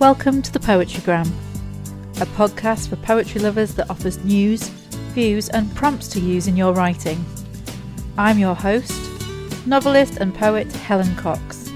Welcome 0.00 0.42
to 0.42 0.50
the 0.50 0.58
Poetrygram, 0.58 1.30
a 2.22 2.26
podcast 2.34 2.88
for 2.88 2.96
poetry 2.96 3.40
lovers 3.42 3.74
that 3.74 3.90
offers 3.90 4.16
news, 4.24 4.68
views, 5.12 5.50
and 5.50 5.76
prompts 5.76 6.08
to 6.08 6.20
use 6.20 6.46
in 6.46 6.56
your 6.56 6.72
writing. 6.72 7.22
I'm 8.16 8.38
your 8.38 8.54
host, 8.54 8.98
novelist 9.66 10.16
and 10.16 10.34
poet 10.34 10.72
Helen 10.72 11.14
Cox. 11.16 11.70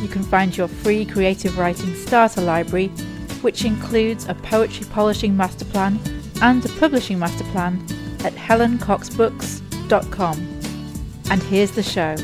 You 0.00 0.06
can 0.06 0.22
find 0.22 0.56
your 0.56 0.68
free 0.68 1.04
creative 1.04 1.58
writing 1.58 1.92
starter 1.96 2.40
library, 2.40 2.86
which 3.42 3.64
includes 3.64 4.28
a 4.28 4.34
poetry 4.34 4.86
polishing 4.92 5.36
master 5.36 5.64
plan 5.64 5.98
and 6.42 6.64
a 6.64 6.68
publishing 6.78 7.18
master 7.18 7.42
plan 7.50 7.84
at 8.20 8.34
helencoxbooks.com. 8.34 10.38
And 11.30 11.42
here's 11.42 11.72
the 11.72 11.82
show. 11.82 12.14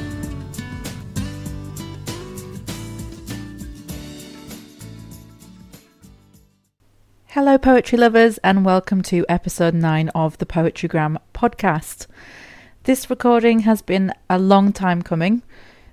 Hello, 7.35 7.57
poetry 7.57 7.97
lovers, 7.97 8.37
and 8.45 8.63
welcome 8.63 9.01
to 9.05 9.25
episode 9.27 9.73
9 9.73 10.11
of 10.11 10.37
the 10.37 10.45
Poetrygram 10.45 11.17
podcast. 11.33 12.07
This 12.83 13.09
recording 13.09 13.61
has 13.61 13.81
been 13.81 14.13
a 14.29 14.39
long 14.39 14.71
time 14.71 15.01
coming 15.01 15.41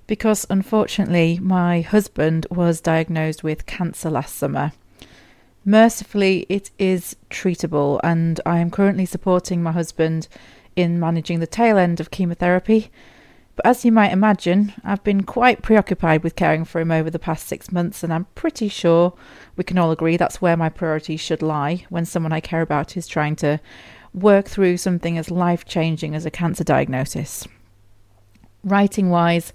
because 0.06 0.46
unfortunately 0.50 1.38
my 1.40 1.80
husband 1.80 2.46
was 2.50 2.82
diagnosed 2.82 3.42
with 3.42 3.64
cancer 3.64 4.10
last 4.10 4.36
summer. 4.36 4.72
Mercifully, 5.64 6.44
it 6.50 6.72
is 6.78 7.16
treatable, 7.30 8.00
and 8.04 8.38
I 8.44 8.58
am 8.58 8.70
currently 8.70 9.06
supporting 9.06 9.62
my 9.62 9.72
husband 9.72 10.28
in 10.76 11.00
managing 11.00 11.40
the 11.40 11.46
tail 11.46 11.78
end 11.78 12.00
of 12.00 12.10
chemotherapy 12.10 12.90
but 13.62 13.68
as 13.68 13.84
you 13.84 13.92
might 13.92 14.10
imagine, 14.10 14.72
I've 14.84 15.04
been 15.04 15.22
quite 15.22 15.60
preoccupied 15.60 16.24
with 16.24 16.34
caring 16.34 16.64
for 16.64 16.80
him 16.80 16.90
over 16.90 17.10
the 17.10 17.18
past 17.18 17.46
six 17.46 17.70
months, 17.70 18.02
and 18.02 18.10
I'm 18.10 18.24
pretty 18.34 18.68
sure 18.68 19.12
we 19.54 19.64
can 19.64 19.76
all 19.76 19.90
agree 19.90 20.16
that's 20.16 20.40
where 20.40 20.56
my 20.56 20.70
priorities 20.70 21.20
should 21.20 21.42
lie 21.42 21.84
when 21.90 22.06
someone 22.06 22.32
I 22.32 22.40
care 22.40 22.62
about 22.62 22.96
is 22.96 23.06
trying 23.06 23.36
to 23.36 23.60
work 24.14 24.46
through 24.46 24.78
something 24.78 25.18
as 25.18 25.30
life 25.30 25.66
changing 25.66 26.14
as 26.14 26.24
a 26.24 26.30
cancer 26.30 26.64
diagnosis. 26.64 27.46
Writing 28.64 29.10
wise, 29.10 29.52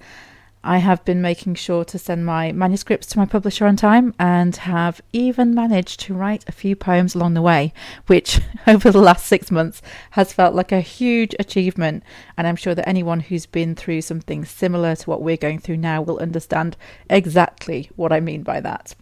I 0.67 0.79
have 0.79 1.05
been 1.05 1.21
making 1.21 1.55
sure 1.55 1.85
to 1.85 1.99
send 1.99 2.25
my 2.25 2.51
manuscripts 2.51 3.05
to 3.07 3.19
my 3.19 3.25
publisher 3.27 3.67
on 3.67 3.75
time 3.75 4.15
and 4.17 4.55
have 4.55 4.99
even 5.13 5.53
managed 5.53 5.99
to 6.01 6.15
write 6.15 6.43
a 6.47 6.51
few 6.51 6.75
poems 6.75 7.13
along 7.13 7.35
the 7.35 7.41
way, 7.43 7.71
which 8.07 8.41
over 8.67 8.89
the 8.89 8.97
last 8.97 9.27
six 9.27 9.51
months 9.51 9.83
has 10.11 10.33
felt 10.33 10.55
like 10.55 10.71
a 10.71 10.81
huge 10.81 11.35
achievement. 11.37 12.03
And 12.35 12.47
I'm 12.47 12.55
sure 12.55 12.73
that 12.73 12.89
anyone 12.89 13.19
who's 13.19 13.45
been 13.45 13.75
through 13.75 14.01
something 14.01 14.43
similar 14.43 14.95
to 14.95 15.09
what 15.09 15.21
we're 15.21 15.37
going 15.37 15.59
through 15.59 15.77
now 15.77 16.01
will 16.01 16.17
understand 16.17 16.77
exactly 17.11 17.91
what 17.95 18.11
I 18.11 18.19
mean 18.19 18.41
by 18.41 18.59
that. 18.61 18.95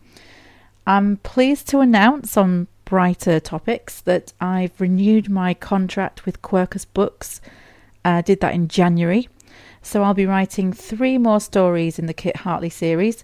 I'm 0.86 1.16
pleased 1.16 1.70
to 1.70 1.80
announce 1.80 2.36
on 2.36 2.68
brighter 2.84 3.40
topics 3.40 4.02
that 4.02 4.34
I've 4.42 4.82
renewed 4.82 5.30
my 5.30 5.54
contract 5.54 6.26
with 6.26 6.42
Quercus 6.42 6.86
Books. 6.86 7.40
I 8.04 8.20
uh, 8.20 8.22
did 8.22 8.42
that 8.42 8.54
in 8.54 8.68
January 8.68 9.30
so 9.82 10.04
I'll 10.04 10.14
be 10.14 10.26
writing 10.26 10.74
three 10.74 11.18
more 11.18 11.40
stories 11.40 12.00
in 12.00 12.06
the 12.06 12.14
Kit 12.14 12.38
Hartley 12.38 12.70
series. 12.70 13.24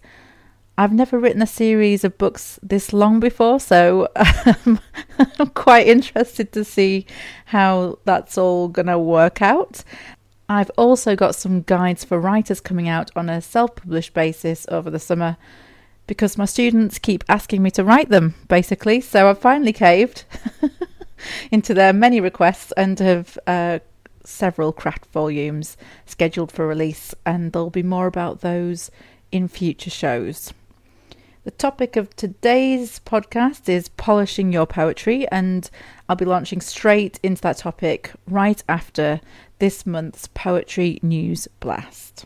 I've 0.77 0.94
never 0.94 1.19
written 1.19 1.41
a 1.41 1.47
series 1.47 2.05
of 2.05 2.17
books 2.17 2.58
this 2.63 2.94
long 2.94 3.19
before, 3.19 3.59
so 3.59 4.08
um, 4.66 4.80
I'm 5.39 5.50
quite 5.50 5.88
interested 5.88 6.53
to 6.53 6.63
see 6.63 7.05
how 7.45 8.00
that's 8.05 8.38
all 8.38 8.69
going 8.69 8.85
to 8.85 8.97
work 8.97 9.41
out. 9.41 9.84
I've 10.47 10.72
also 10.78 11.16
got 11.16 11.35
some 11.35 11.62
guides 11.62 12.03
for 12.03 12.19
writers 12.19 12.61
coming 12.61 12.88
out 12.88 13.11
on 13.16 13.29
a 13.29 13.41
self 13.41 13.75
published 13.75 14.13
basis 14.13 14.66
over 14.69 14.90
the 14.90 15.00
summer 15.00 15.38
because 16.07 16.40
my 16.40 16.46
students 16.46 16.97
keep 16.97 17.23
asking 17.29 17.61
me 17.61 17.69
to 17.72 17.84
write 17.84 18.09
them, 18.09 18.34
basically. 18.47 19.00
So 19.00 19.29
I've 19.29 19.38
finally 19.38 19.73
caved 19.73 20.23
into 21.51 21.75
their 21.75 21.94
many 21.94 22.19
requests 22.19 22.72
and 22.72 22.97
have 23.00 23.38
uh, 23.46 23.79
several 24.29 24.72
craft 24.72 25.06
volumes 25.07 25.75
scheduled 26.06 26.51
for 26.51 26.67
release, 26.67 27.13
and 27.25 27.51
there'll 27.51 27.69
be 27.69 27.84
more 27.84 28.07
about 28.07 28.41
those 28.41 28.91
in 29.31 29.47
future 29.47 29.90
shows. 29.90 30.53
The 31.45 31.51
topic 31.51 31.95
of 31.95 32.16
today's 32.16 33.00
podcast 33.00 33.69
is 33.69 33.90
polishing 33.90 34.53
your 34.53 34.66
poetry, 34.66 35.28
and 35.29 35.69
I'll 36.07 36.16
be 36.16 36.25
launching 36.25 36.62
straight 36.62 37.19
into 37.23 37.41
that 37.44 37.57
topic 37.57 38.12
right 38.28 38.62
after 38.69 39.22
this 39.59 39.85
month's 39.85 40.28
Poetry 40.28 41.00
News 41.01 41.47
Blast. 41.59 42.25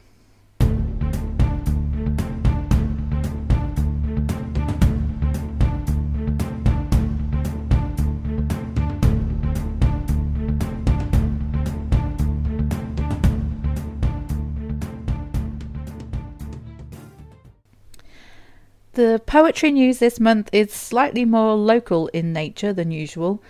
The 18.94 19.20
poetry 19.26 19.72
news 19.72 19.98
this 19.98 20.20
month 20.20 20.50
is 20.52 20.72
slightly 20.72 21.26
more 21.26 21.56
local 21.56 22.10
in 22.10 22.32
nature 22.32 22.74
than 22.74 22.92
usual, 22.92 23.42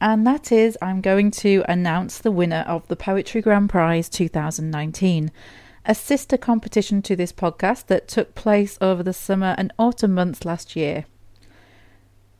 and 0.00 0.26
that 0.26 0.50
is 0.50 0.78
I'm 0.80 1.02
going 1.02 1.32
to 1.32 1.62
announce 1.68 2.16
the 2.16 2.30
winner 2.30 2.64
of 2.66 2.88
the 2.88 2.96
Poetrygram 2.96 3.68
Prize 3.68 4.08
2019, 4.08 5.30
a 5.84 5.94
sister 5.94 6.38
competition 6.38 7.02
to 7.02 7.14
this 7.14 7.30
podcast 7.30 7.88
that 7.88 8.08
took 8.08 8.34
place 8.34 8.78
over 8.80 9.02
the 9.02 9.12
summer 9.12 9.54
and 9.58 9.70
autumn 9.78 10.14
months 10.14 10.46
last 10.46 10.74
year. 10.74 11.04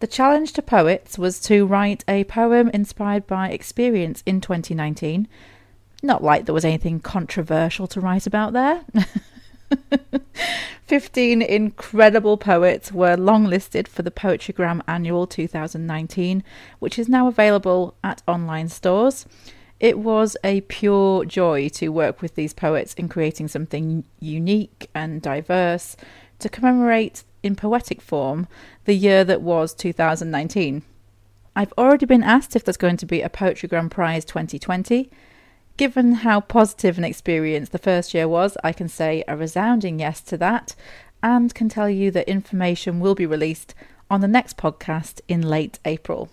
The 0.01 0.07
challenge 0.07 0.55
to 0.55 0.63
poets 0.63 1.19
was 1.19 1.39
to 1.41 1.67
write 1.67 2.05
a 2.09 2.25
poem 2.25 2.71
inspired 2.71 3.27
by 3.27 3.51
experience 3.51 4.23
in 4.25 4.41
2019. 4.41 5.29
Not 6.03 6.25
like 6.25 6.47
there 6.47 6.55
was 6.55 6.65
anything 6.65 7.01
controversial 7.01 7.87
to 7.89 8.01
write 8.01 8.27
about 8.27 8.55
there. 8.55 8.83
15 10.87 11.43
incredible 11.43 12.37
poets 12.37 12.93
were 12.93 13.17
longlisted 13.17 13.89
for 13.89 14.03
the 14.03 14.11
Poetrygram 14.11 14.83
Annual 14.87 15.27
2019, 15.27 16.45
which 16.79 16.99
is 16.99 17.09
now 17.09 17.27
available 17.27 17.97
at 18.05 18.23
online 18.29 18.69
stores. 18.69 19.27
It 19.79 19.99
was 19.99 20.37
a 20.43 20.63
pure 20.63 21.25
joy 21.25 21.69
to 21.71 21.89
work 21.89 22.23
with 22.23 22.35
these 22.35 22.55
poets 22.55 22.95
in 22.95 23.09
creating 23.09 23.49
something 23.49 24.05
unique 24.21 24.89
and 24.95 25.21
diverse 25.21 25.97
to 26.39 26.49
commemorate 26.49 27.25
in 27.43 27.57
poetic 27.57 28.01
form 28.01 28.49
the 28.85 28.95
year 28.95 29.25
that 29.25 29.43
was 29.43 29.75
2019. 29.75 30.83
I've 31.55 31.73
already 31.79 32.07
been 32.07 32.23
asked 32.23 32.55
if 32.55 32.65
there's 32.65 32.77
going 32.77 32.99
to 32.99 33.07
be 33.07 33.23
a 33.23 33.29
Poetrygram 33.29 33.91
Prize 33.91 34.25
2020. 34.25 35.11
Given 35.77 36.13
how 36.15 36.41
positive 36.41 36.97
an 36.97 37.05
experience 37.05 37.69
the 37.69 37.79
first 37.79 38.15
year 38.15 38.27
was, 38.27 38.57
I 38.65 38.73
can 38.73 38.89
say 38.89 39.23
a 39.29 39.37
resounding 39.37 40.01
yes 40.01 40.23
to 40.23 40.39
that 40.39 40.75
and 41.23 41.55
can 41.55 41.69
tell 41.69 41.91
you 41.91 42.11
that 42.13 42.29
information 42.29 42.99
will 42.99 43.15
be 43.15 43.27
released 43.27 43.75
on 44.11 44.23
the 44.23 44.29
next 44.29 44.57
podcast 44.57 45.21
in 45.29 45.43
late 45.43 45.79
April. 45.85 46.31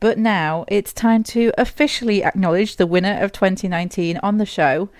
But 0.00 0.18
now 0.18 0.66
it's 0.68 0.92
time 0.92 1.22
to 1.24 1.52
officially 1.56 2.22
acknowledge 2.22 2.76
the 2.76 2.86
winner 2.86 3.18
of 3.20 3.32
2019 3.32 4.18
on 4.22 4.36
the 4.36 4.46
show. 4.46 4.90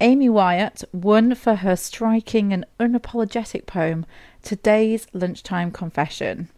Amy 0.00 0.28
Wyatt 0.28 0.84
won 0.92 1.34
for 1.34 1.56
her 1.56 1.76
striking 1.76 2.52
and 2.52 2.66
unapologetic 2.78 3.64
poem, 3.64 4.04
Today's 4.42 5.06
Lunchtime 5.14 5.70
Confession. 5.70 6.50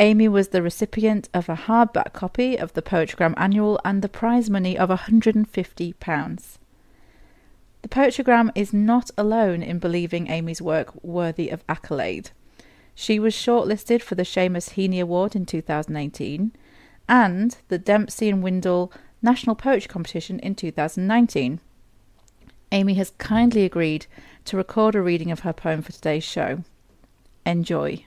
Amy 0.00 0.26
was 0.26 0.48
the 0.48 0.60
recipient 0.62 1.28
of 1.32 1.48
a 1.48 1.54
hardback 1.54 2.12
copy 2.12 2.56
of 2.56 2.72
the 2.72 2.82
Poetrygram 2.82 3.34
Annual 3.36 3.80
and 3.84 4.02
the 4.02 4.08
prize 4.08 4.50
money 4.50 4.76
of 4.76 4.90
£150. 4.90 6.58
The 7.82 7.88
Poetrygram 7.88 8.50
is 8.56 8.72
not 8.72 9.10
alone 9.16 9.62
in 9.62 9.78
believing 9.78 10.28
Amy's 10.28 10.60
work 10.60 10.92
worthy 11.04 11.48
of 11.48 11.62
accolade. 11.68 12.30
She 12.96 13.20
was 13.20 13.34
shortlisted 13.34 14.02
for 14.02 14.16
the 14.16 14.24
Seamus 14.24 14.70
Heaney 14.70 15.00
Award 15.00 15.36
in 15.36 15.46
2018 15.46 16.50
and 17.08 17.56
the 17.68 17.78
Dempsey 17.78 18.28
and 18.28 18.42
Windle 18.42 18.92
National 19.22 19.54
Poetry 19.54 19.88
Competition 19.88 20.40
in 20.40 20.56
2019. 20.56 21.60
Amy 22.72 22.94
has 22.94 23.12
kindly 23.18 23.64
agreed 23.64 24.06
to 24.44 24.56
record 24.56 24.96
a 24.96 25.02
reading 25.02 25.30
of 25.30 25.40
her 25.40 25.52
poem 25.52 25.82
for 25.82 25.92
today's 25.92 26.24
show. 26.24 26.64
Enjoy. 27.46 28.04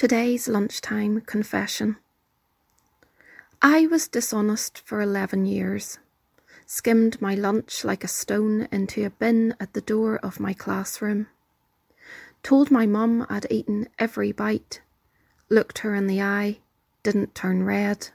Today's 0.00 0.48
lunchtime 0.48 1.20
confession. 1.20 1.98
I 3.60 3.86
was 3.86 4.08
dishonest 4.08 4.78
for 4.78 5.02
11 5.02 5.44
years, 5.44 5.98
skimmed 6.64 7.20
my 7.20 7.34
lunch 7.34 7.84
like 7.84 8.02
a 8.02 8.08
stone 8.08 8.66
into 8.72 9.04
a 9.04 9.10
bin 9.10 9.54
at 9.60 9.74
the 9.74 9.82
door 9.82 10.16
of 10.16 10.40
my 10.40 10.54
classroom, 10.54 11.26
told 12.42 12.70
my 12.70 12.86
mum 12.86 13.26
I'd 13.28 13.46
eaten 13.50 13.88
every 13.98 14.32
bite, 14.32 14.80
looked 15.50 15.80
her 15.80 15.94
in 15.94 16.06
the 16.06 16.22
eye, 16.22 16.60
didn't 17.02 17.34
turn 17.34 17.64
red. 17.64 18.08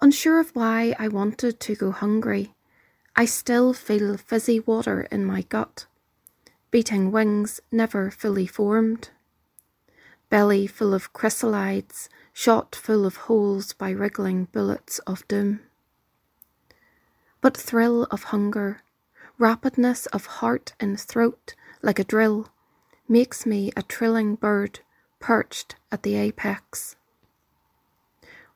Unsure 0.00 0.38
of 0.38 0.54
why 0.54 0.94
I 1.00 1.08
wanted 1.08 1.58
to 1.58 1.74
go 1.74 1.90
hungry, 1.90 2.54
I 3.16 3.24
still 3.24 3.72
feel 3.72 4.16
fizzy 4.16 4.60
water 4.60 5.08
in 5.10 5.24
my 5.24 5.42
gut, 5.42 5.86
beating 6.70 7.10
wings 7.10 7.58
never 7.72 8.08
fully 8.08 8.46
formed 8.46 9.10
belly 10.34 10.66
full 10.66 10.92
of 10.92 11.12
chrysalides, 11.12 12.08
shot 12.32 12.74
full 12.74 13.06
of 13.06 13.28
holes 13.28 13.72
by 13.72 13.90
wriggling 13.90 14.46
bullets 14.46 14.98
of 15.06 15.22
doom. 15.28 15.60
But 17.40 17.56
thrill 17.56 18.08
of 18.10 18.24
hunger, 18.34 18.80
rapidness 19.38 20.08
of 20.08 20.26
heart 20.26 20.74
in 20.80 20.96
throat 20.96 21.54
like 21.82 22.00
a 22.00 22.10
drill, 22.12 22.48
makes 23.06 23.46
me 23.46 23.70
a 23.76 23.84
trilling 23.84 24.34
bird 24.34 24.80
perched 25.20 25.76
at 25.92 26.02
the 26.02 26.16
apex. 26.16 26.96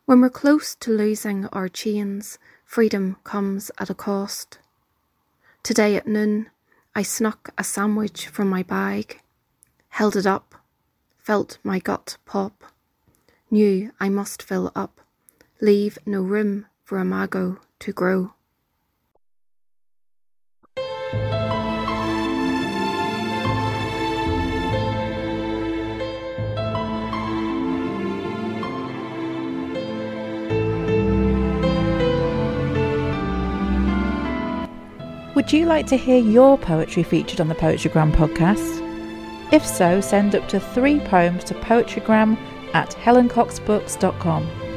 When 0.05 0.21
we're 0.21 0.31
close 0.31 0.75
to 0.75 0.91
losing 0.91 1.47
our 1.53 1.69
chains, 1.69 2.41
freedom 2.65 3.19
comes 3.23 3.71
at 3.79 3.89
a 3.89 3.95
cost. 3.95 4.59
Today 5.63 5.95
at 5.95 6.09
noon, 6.09 6.51
I 6.97 7.03
snuck 7.03 7.51
a 7.57 7.63
sandwich 7.63 8.27
from 8.27 8.49
my 8.49 8.65
bag, 8.65 9.21
held 9.91 10.17
it 10.17 10.27
up 10.27 10.58
felt 11.29 11.59
my 11.63 11.79
gut 11.79 12.17
pop, 12.25 12.65
knew 13.51 13.93
I 14.01 14.09
must 14.09 14.43
fill 14.43 14.73
up, 14.75 15.03
leave 15.61 15.99
no 16.07 16.23
room 16.23 16.65
for 16.83 16.97
a 16.97 17.05
mago 17.05 17.59
to 17.81 17.93
grow. 17.93 18.33
Would 35.35 35.53
you 35.53 35.67
like 35.67 35.87
to 35.89 35.99
hear 35.99 36.19
your 36.19 36.57
poetry 36.57 37.03
featured 37.03 37.43
on 37.43 37.49
the 37.49 37.55
Poetry 37.55 37.91
Poetrygram 37.91 38.13
podcast? 38.13 38.88
If 39.51 39.67
so, 39.67 40.01
send 40.01 40.35
up 40.35 40.49
to 40.49 40.61
three 40.61 41.01
poems 41.01 41.45
to 41.45 41.55
poetrygram 41.55 42.37
at 42.75 42.91
helencoxbooks.com 42.91 44.69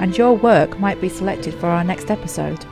and 0.00 0.16
your 0.16 0.36
work 0.36 0.78
might 0.78 1.00
be 1.00 1.08
selected 1.08 1.54
for 1.54 1.66
our 1.66 1.84
next 1.84 2.10
episode. 2.10 2.64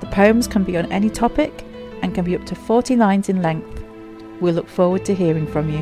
The 0.00 0.06
poems 0.06 0.46
can 0.46 0.64
be 0.64 0.76
on 0.76 0.90
any 0.92 1.08
topic 1.08 1.64
and 2.02 2.14
can 2.14 2.24
be 2.24 2.36
up 2.36 2.44
to 2.46 2.54
40 2.54 2.96
lines 2.96 3.28
in 3.28 3.42
length. 3.42 3.82
We 4.40 4.52
look 4.52 4.68
forward 4.68 5.04
to 5.06 5.14
hearing 5.14 5.46
from 5.46 5.70
you. 5.70 5.78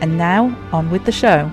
And 0.00 0.18
now, 0.18 0.56
on 0.72 0.90
with 0.90 1.04
the 1.04 1.12
show. 1.12 1.50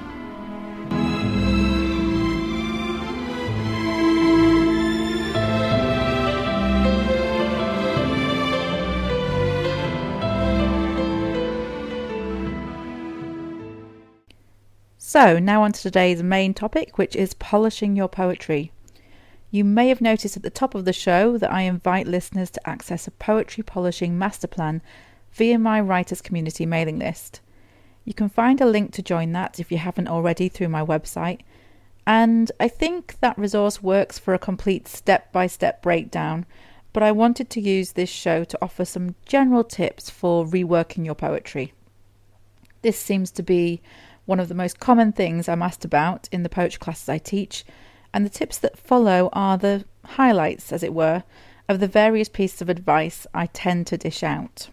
So, 15.11 15.39
now 15.39 15.63
on 15.63 15.71
to 15.71 15.81
today's 15.81 16.21
main 16.21 16.53
topic, 16.53 17.00
which 17.00 17.15
is 17.15 17.33
polishing 17.33 17.95
your 17.95 18.07
poetry. 18.07 18.71
You 19.50 19.63
may 19.63 19.88
have 19.88 20.01
noticed 20.01 20.38
at 20.38 20.44
the 20.44 20.51
top 20.51 20.75
of 20.75 20.85
the 20.85 20.94
show 20.94 21.35
that 21.39 21.51
I 21.51 21.61
invite 21.61 22.06
listeners 22.06 22.51
to 22.51 22.69
access 22.69 23.07
a 23.07 23.11
poetry 23.17 23.63
polishing 23.63 24.19
master 24.19 24.45
plan 24.45 24.83
via 25.31 25.57
my 25.57 25.81
writers 25.81 26.21
community 26.21 26.63
mailing 26.63 27.00
list. 27.00 27.41
You 28.06 28.13
can 28.13 28.29
find 28.29 28.61
a 28.61 28.67
link 28.67 28.94
to 28.94 29.01
join 29.01 29.31
that 29.31 29.59
if 29.59 29.71
you 29.71 29.79
haven't 29.79 30.09
already 30.09 30.47
through 30.47 30.69
my 30.69 30.85
website. 30.85 31.39
And 32.06 32.51
I 32.59 32.67
think 32.67 33.19
that 33.19 33.35
resource 33.35 33.81
works 33.81 34.19
for 34.19 34.35
a 34.35 34.38
complete 34.38 34.88
step 34.88 35.31
by 35.31 35.47
step 35.47 35.81
breakdown, 35.81 36.45
but 36.94 37.01
I 37.01 37.13
wanted 37.13 37.50
to 37.50 37.61
use 37.61 37.94
this 37.94 38.09
show 38.09 38.44
to 38.44 38.59
offer 38.61 38.85
some 38.85 39.15
general 39.25 39.63
tips 39.63 40.11
for 40.11 40.45
reworking 40.45 41.03
your 41.03 41.15
poetry. 41.15 41.73
This 42.83 43.00
seems 43.00 43.31
to 43.31 43.41
be 43.41 43.81
one 44.30 44.40
of 44.40 44.48
the 44.48 44.54
most 44.54 44.80
common 44.80 45.12
things 45.12 45.50
I'm 45.50 45.64
asked 45.64 45.84
about 45.84 46.30
in 46.31 46.44
the 46.44 46.50
poetry 46.50 46.78
classes 46.78 47.10
I 47.10 47.18
teach, 47.18 47.66
and 48.14 48.24
the 48.24 48.30
tips 48.30 48.60
that 48.60 48.78
follow 48.78 49.30
are 49.34 49.58
the 49.58 49.86
highlights, 50.06 50.72
as 50.72 50.84
it 50.84 50.94
were, 50.94 51.24
of 51.68 51.80
the 51.80 51.88
various 51.88 52.30
pieces 52.30 52.62
of 52.62 52.70
advice 52.70 53.26
I 53.34 53.48
tend 53.48 53.88
to 53.88 53.98
dish 53.98 54.22
out. 54.22 54.70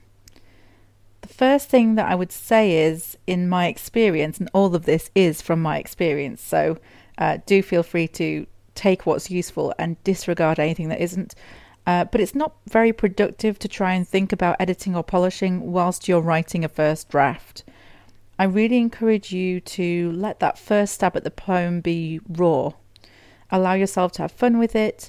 The 1.22 1.28
first 1.28 1.70
thing 1.70 1.94
that 1.94 2.06
I 2.06 2.14
would 2.14 2.32
say 2.32 2.84
is, 2.84 3.16
in 3.26 3.48
my 3.48 3.66
experience, 3.68 4.38
and 4.38 4.50
all 4.52 4.74
of 4.74 4.84
this 4.84 5.10
is 5.14 5.40
from 5.40 5.62
my 5.62 5.78
experience, 5.78 6.42
so 6.42 6.76
uh, 7.16 7.38
do 7.46 7.62
feel 7.62 7.82
free 7.82 8.08
to 8.08 8.46
take 8.74 9.06
what's 9.06 9.30
useful 9.30 9.72
and 9.78 10.02
disregard 10.04 10.60
anything 10.60 10.90
that 10.90 11.00
isn't. 11.00 11.34
Uh, 11.86 12.04
but 12.04 12.20
it's 12.20 12.34
not 12.34 12.56
very 12.68 12.92
productive 12.92 13.58
to 13.60 13.68
try 13.68 13.94
and 13.94 14.06
think 14.06 14.32
about 14.32 14.56
editing 14.60 14.94
or 14.94 15.02
polishing 15.02 15.72
whilst 15.72 16.08
you're 16.08 16.20
writing 16.20 16.62
a 16.62 16.68
first 16.68 17.08
draft. 17.08 17.64
I 18.38 18.44
really 18.44 18.76
encourage 18.78 19.32
you 19.32 19.60
to 19.60 20.12
let 20.12 20.40
that 20.40 20.58
first 20.58 20.94
stab 20.94 21.16
at 21.16 21.24
the 21.24 21.30
poem 21.30 21.80
be 21.80 22.20
raw. 22.28 22.72
Allow 23.50 23.74
yourself 23.74 24.12
to 24.12 24.22
have 24.22 24.32
fun 24.32 24.58
with 24.58 24.76
it, 24.76 25.08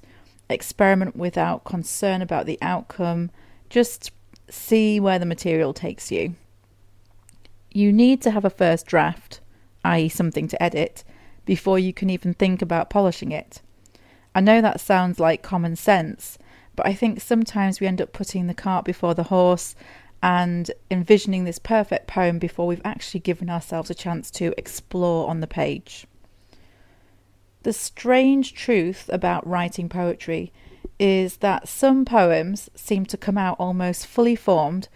experiment 0.50 1.16
without 1.16 1.66
concern 1.66 2.22
about 2.22 2.46
the 2.46 2.58
outcome, 2.62 3.32
just 3.70 4.12
see 4.50 5.00
where 5.00 5.20
the 5.20 5.26
material 5.26 5.74
takes 5.74 6.12
you. 6.12 6.36
You 7.72 7.92
need 7.92 8.22
to 8.22 8.32
have 8.32 8.46
a 8.46 8.50
first 8.50 8.86
draft, 8.86 9.42
i.e., 9.84 10.08
something 10.08 10.48
to 10.48 10.64
edit, 10.64 11.04
before 11.46 11.80
you 11.80 11.94
can 11.94 12.10
even 12.10 12.34
think 12.34 12.62
about 12.62 12.90
polishing 12.90 13.32
it. 13.32 13.62
I 14.34 14.40
know 14.40 14.62
that 14.62 14.80
sounds 14.80 15.20
like 15.20 15.42
common 15.42 15.76
sense, 15.76 16.38
but 16.76 16.86
I 16.86 16.94
think 16.94 17.20
sometimes 17.20 17.80
we 17.80 17.88
end 17.88 18.02
up 18.02 18.14
putting 18.14 18.48
the 18.48 18.54
cart 18.54 18.86
before 18.86 19.16
the 19.16 19.24
horse 19.24 19.76
and 20.22 20.72
envisioning 20.90 21.44
this 21.44 21.60
perfect 21.60 22.08
poem 22.08 22.40
before 22.40 22.68
we've 22.68 22.82
actually 22.84 23.20
given 23.20 23.50
ourselves 23.50 23.90
a 23.90 23.96
chance 23.96 24.32
to 24.32 24.54
explore 24.58 25.30
on 25.30 25.40
the 25.40 25.48
page. 25.48 26.08
The 27.64 27.74
strange 27.74 28.54
truth 28.54 29.10
about 29.12 29.46
writing 29.48 29.90
poetry 29.90 30.52
is 31.00 31.38
that 31.38 31.68
some 31.68 32.06
poems 32.06 32.70
seem 32.76 33.06
to 33.06 33.18
come 33.18 33.38
out 33.38 33.60
almost 33.60 34.08
fully 34.08 34.36
formed, 34.36 34.88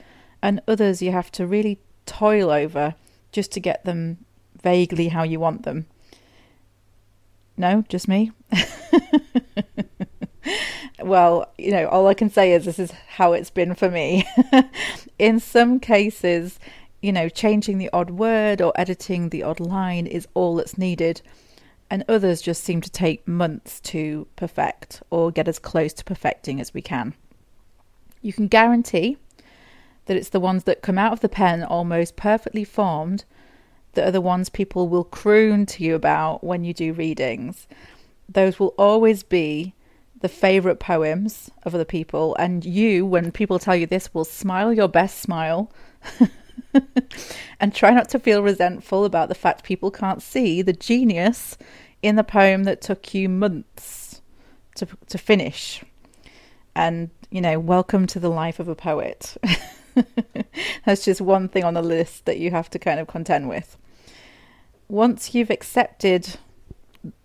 and 0.42 0.62
others 0.68 1.02
you 1.02 1.12
have 1.12 1.32
to 1.34 1.46
really 1.46 1.80
toil 2.06 2.50
over 2.50 2.96
just 3.32 3.52
to 3.52 3.60
get 3.60 3.86
them 3.86 4.18
vaguely 4.62 5.10
how 5.10 5.24
you 5.24 5.40
want 5.40 5.64
them. 5.64 5.86
No, 7.58 7.84
just 7.90 8.08
me? 8.08 8.32
well, 11.04 11.52
you 11.58 11.72
know, 11.72 11.88
all 11.88 12.08
I 12.08 12.14
can 12.14 12.30
say 12.30 12.54
is 12.54 12.66
this 12.66 12.80
is 12.80 12.92
how 12.92 13.34
it's 13.34 13.50
been 13.50 13.76
for 13.76 13.90
me. 13.90 14.28
In 15.20 15.40
some 15.40 15.80
cases, 15.80 16.60
you 17.02 17.12
know, 17.12 17.30
changing 17.30 17.78
the 17.78 17.90
odd 17.92 18.12
word 18.12 18.62
or 18.62 18.74
editing 18.76 19.30
the 19.30 19.44
odd 19.44 19.60
line 19.60 20.08
is 20.08 20.28
all 20.34 20.56
that's 20.56 20.78
needed, 20.78 21.22
and 21.90 22.04
others 22.08 22.42
just 22.42 22.64
seem 22.64 22.82
to 22.82 22.90
take 22.90 23.28
months 23.28 23.80
to 23.82 24.28
perfect 24.36 25.02
or 25.10 25.32
get 25.32 25.48
as 25.48 25.60
close 25.60 25.94
to 25.94 26.04
perfecting 26.04 26.62
as 26.62 26.74
we 26.74 26.82
can. 26.82 27.14
You 28.22 28.34
can 28.34 28.48
guarantee 28.48 29.18
that 30.06 30.18
it's 30.18 30.30
the 30.30 30.40
ones 30.40 30.64
that 30.66 30.82
come 30.82 30.98
out 30.98 31.14
of 31.14 31.22
the 31.22 31.30
pen 31.30 31.64
almost 31.64 32.16
perfectly 32.16 32.64
formed 32.64 33.26
that 33.94 34.08
are 34.08 34.12
the 34.12 34.22
ones 34.22 34.50
people 34.50 34.88
will 34.88 35.04
croon 35.04 35.66
to 35.66 35.84
you 35.84 35.96
about 35.96 36.44
when 36.44 36.64
you 36.64 36.74
do 36.74 36.94
readings. 36.94 37.68
Those 38.30 38.60
will 38.60 38.74
always 38.78 39.24
be 39.24 39.74
the 40.22 40.30
favorite 40.30 40.80
poems 40.80 41.52
of 41.64 41.76
other 41.76 41.86
people, 41.86 42.36
and 42.36 42.64
you, 42.64 43.06
when 43.06 43.32
people 43.32 43.60
tell 43.60 43.76
you 43.76 43.86
this, 43.86 44.14
will 44.14 44.26
smile 44.26 44.74
your 44.74 44.88
best 44.88 45.20
smile. 45.20 45.72
and 47.60 47.74
try 47.74 47.92
not 47.92 48.10
to 48.10 48.20
feel 48.20 48.44
resentful 48.44 49.06
about 49.06 49.30
the 49.30 49.36
fact 49.36 49.64
people 49.64 49.92
can't 49.92 50.22
see 50.22 50.62
the 50.62 50.74
genius 50.74 51.58
in 52.02 52.16
the 52.16 52.24
poem 52.24 52.64
that 52.64 52.82
took 52.82 53.14
you 53.14 53.30
months 53.30 54.22
to 54.76 54.88
to 55.08 55.18
finish. 55.18 55.84
And 56.76 57.10
you 57.30 57.42
know, 57.42 57.60
welcome 57.60 58.08
to 58.08 58.20
the 58.20 58.30
life 58.30 58.60
of 58.60 58.68
a 58.68 58.76
poet. 58.76 59.38
That's 60.86 61.06
just 61.06 61.22
one 61.22 61.50
thing 61.50 61.64
on 61.64 61.74
the 61.74 61.82
list 61.82 62.26
that 62.26 62.40
you 62.40 62.52
have 62.52 62.70
to 62.72 62.80
kind 62.80 63.00
of 63.00 63.08
contend 63.08 63.50
with. 63.50 63.78
Once 64.88 65.34
you've 65.34 65.50
accepted 65.50 66.38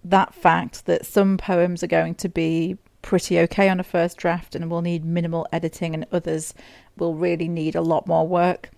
that 0.05 0.35
fact 0.35 0.87
that 0.87 1.05
some 1.05 1.37
poems 1.37 1.83
are 1.83 1.89
going 1.89 2.15
to 2.15 2.29
be 2.29 2.79
pretty 3.07 3.39
okay 3.39 3.69
on 3.69 3.79
a 3.79 3.85
first 3.85 4.19
draft 4.19 4.57
and 4.57 4.69
will 4.69 4.83
need 4.83 5.05
minimal 5.05 5.47
editing, 5.53 5.95
and 5.95 6.05
others 6.11 6.53
will 6.99 7.15
really 7.15 7.47
need 7.47 7.77
a 7.77 7.81
lot 7.81 8.07
more 8.09 8.27
work. 8.27 8.71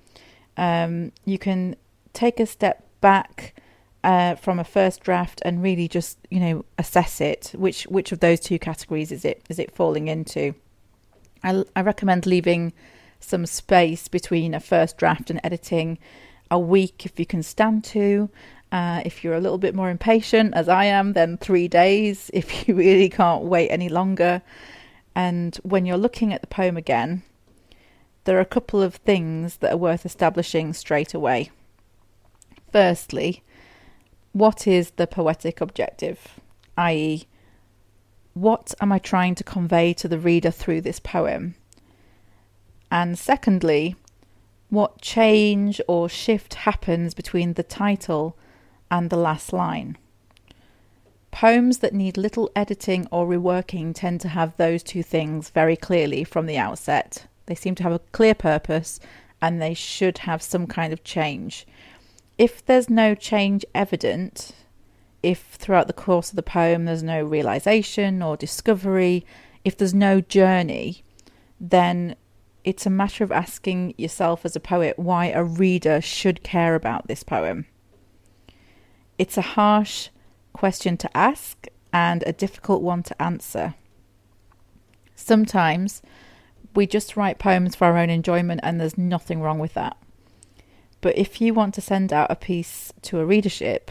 Um, 0.58 1.12
you 1.24 1.38
can 1.38 1.74
take 2.12 2.38
a 2.38 2.44
step 2.44 2.86
back 3.00 3.54
uh, 4.04 4.34
from 4.34 4.58
a 4.58 4.64
first 4.64 5.00
draft 5.00 5.40
and 5.46 5.62
really 5.62 5.88
just 5.88 6.18
you 6.30 6.40
know 6.40 6.64
assess 6.76 7.22
it. 7.22 7.52
Which 7.56 7.84
which 7.84 8.12
of 8.12 8.20
those 8.20 8.38
two 8.38 8.58
categories 8.58 9.10
is 9.10 9.24
it 9.24 9.42
is 9.48 9.58
it 9.58 9.74
falling 9.74 10.08
into? 10.08 10.54
I, 11.42 11.64
I 11.74 11.80
recommend 11.80 12.26
leaving 12.26 12.74
some 13.20 13.46
space 13.46 14.08
between 14.08 14.52
a 14.52 14.60
first 14.60 14.98
draft 14.98 15.30
and 15.30 15.40
editing 15.42 15.98
a 16.50 16.58
week 16.58 17.06
if 17.06 17.18
you 17.18 17.24
can 17.24 17.42
stand 17.42 17.82
to. 17.84 18.28
Uh, 18.70 19.02
if 19.04 19.24
you're 19.24 19.34
a 19.34 19.40
little 19.40 19.58
bit 19.58 19.74
more 19.74 19.90
impatient, 19.90 20.54
as 20.54 20.68
I 20.68 20.84
am, 20.84 21.14
then 21.14 21.38
three 21.38 21.68
days 21.68 22.30
if 22.34 22.68
you 22.68 22.74
really 22.74 23.08
can't 23.08 23.44
wait 23.44 23.68
any 23.68 23.88
longer. 23.88 24.42
And 25.14 25.56
when 25.62 25.86
you're 25.86 25.96
looking 25.96 26.32
at 26.32 26.40
the 26.40 26.46
poem 26.46 26.76
again, 26.76 27.22
there 28.24 28.36
are 28.36 28.40
a 28.40 28.44
couple 28.44 28.82
of 28.82 28.96
things 28.96 29.56
that 29.58 29.72
are 29.72 29.78
worth 29.78 30.04
establishing 30.04 30.72
straight 30.74 31.14
away. 31.14 31.50
Firstly, 32.70 33.42
what 34.32 34.66
is 34.66 34.90
the 34.92 35.06
poetic 35.06 35.60
objective? 35.60 36.38
i.e., 36.76 37.26
what 38.34 38.74
am 38.80 38.92
I 38.92 39.00
trying 39.00 39.34
to 39.36 39.44
convey 39.44 39.92
to 39.94 40.06
the 40.06 40.18
reader 40.18 40.52
through 40.52 40.82
this 40.82 41.00
poem? 41.00 41.56
And 42.90 43.18
secondly, 43.18 43.96
what 44.70 45.00
change 45.00 45.80
or 45.88 46.08
shift 46.08 46.54
happens 46.54 47.14
between 47.14 47.54
the 47.54 47.62
title 47.62 48.36
and 48.90 49.10
the 49.10 49.16
last 49.16 49.52
line? 49.52 49.96
Poems 51.30 51.78
that 51.78 51.94
need 51.94 52.16
little 52.16 52.50
editing 52.56 53.06
or 53.10 53.26
reworking 53.26 53.94
tend 53.94 54.20
to 54.22 54.28
have 54.28 54.56
those 54.56 54.82
two 54.82 55.02
things 55.02 55.50
very 55.50 55.76
clearly 55.76 56.24
from 56.24 56.46
the 56.46 56.58
outset. 56.58 57.26
They 57.46 57.54
seem 57.54 57.74
to 57.76 57.82
have 57.82 57.92
a 57.92 58.00
clear 58.12 58.34
purpose 58.34 58.98
and 59.40 59.60
they 59.60 59.74
should 59.74 60.18
have 60.18 60.42
some 60.42 60.66
kind 60.66 60.92
of 60.92 61.04
change. 61.04 61.66
If 62.38 62.64
there's 62.64 62.90
no 62.90 63.14
change 63.14 63.64
evident, 63.74 64.52
if 65.22 65.40
throughout 65.54 65.86
the 65.86 65.92
course 65.92 66.30
of 66.30 66.36
the 66.36 66.42
poem 66.42 66.84
there's 66.84 67.02
no 67.02 67.24
realization 67.24 68.22
or 68.22 68.36
discovery, 68.36 69.24
if 69.64 69.76
there's 69.76 69.94
no 69.94 70.20
journey, 70.20 71.04
then 71.60 72.16
it's 72.64 72.86
a 72.86 72.90
matter 72.90 73.24
of 73.24 73.32
asking 73.32 73.94
yourself 73.96 74.44
as 74.44 74.56
a 74.56 74.60
poet 74.60 74.98
why 74.98 75.26
a 75.26 75.44
reader 75.44 76.00
should 76.00 76.42
care 76.42 76.74
about 76.74 77.08
this 77.08 77.22
poem. 77.22 77.66
It's 79.18 79.36
a 79.36 79.42
harsh 79.42 80.08
question 80.52 80.96
to 80.98 81.16
ask 81.16 81.66
and 81.92 82.22
a 82.26 82.32
difficult 82.32 82.82
one 82.82 83.02
to 83.02 83.20
answer. 83.20 83.74
Sometimes 85.16 86.00
we 86.74 86.86
just 86.86 87.16
write 87.16 87.38
poems 87.38 87.74
for 87.74 87.86
our 87.86 87.98
own 87.98 88.10
enjoyment, 88.10 88.60
and 88.62 88.80
there's 88.80 88.96
nothing 88.96 89.40
wrong 89.40 89.58
with 89.58 89.74
that. 89.74 89.96
But 91.00 91.18
if 91.18 91.40
you 91.40 91.52
want 91.52 91.74
to 91.74 91.80
send 91.80 92.12
out 92.12 92.30
a 92.30 92.36
piece 92.36 92.92
to 93.02 93.18
a 93.18 93.26
readership, 93.26 93.90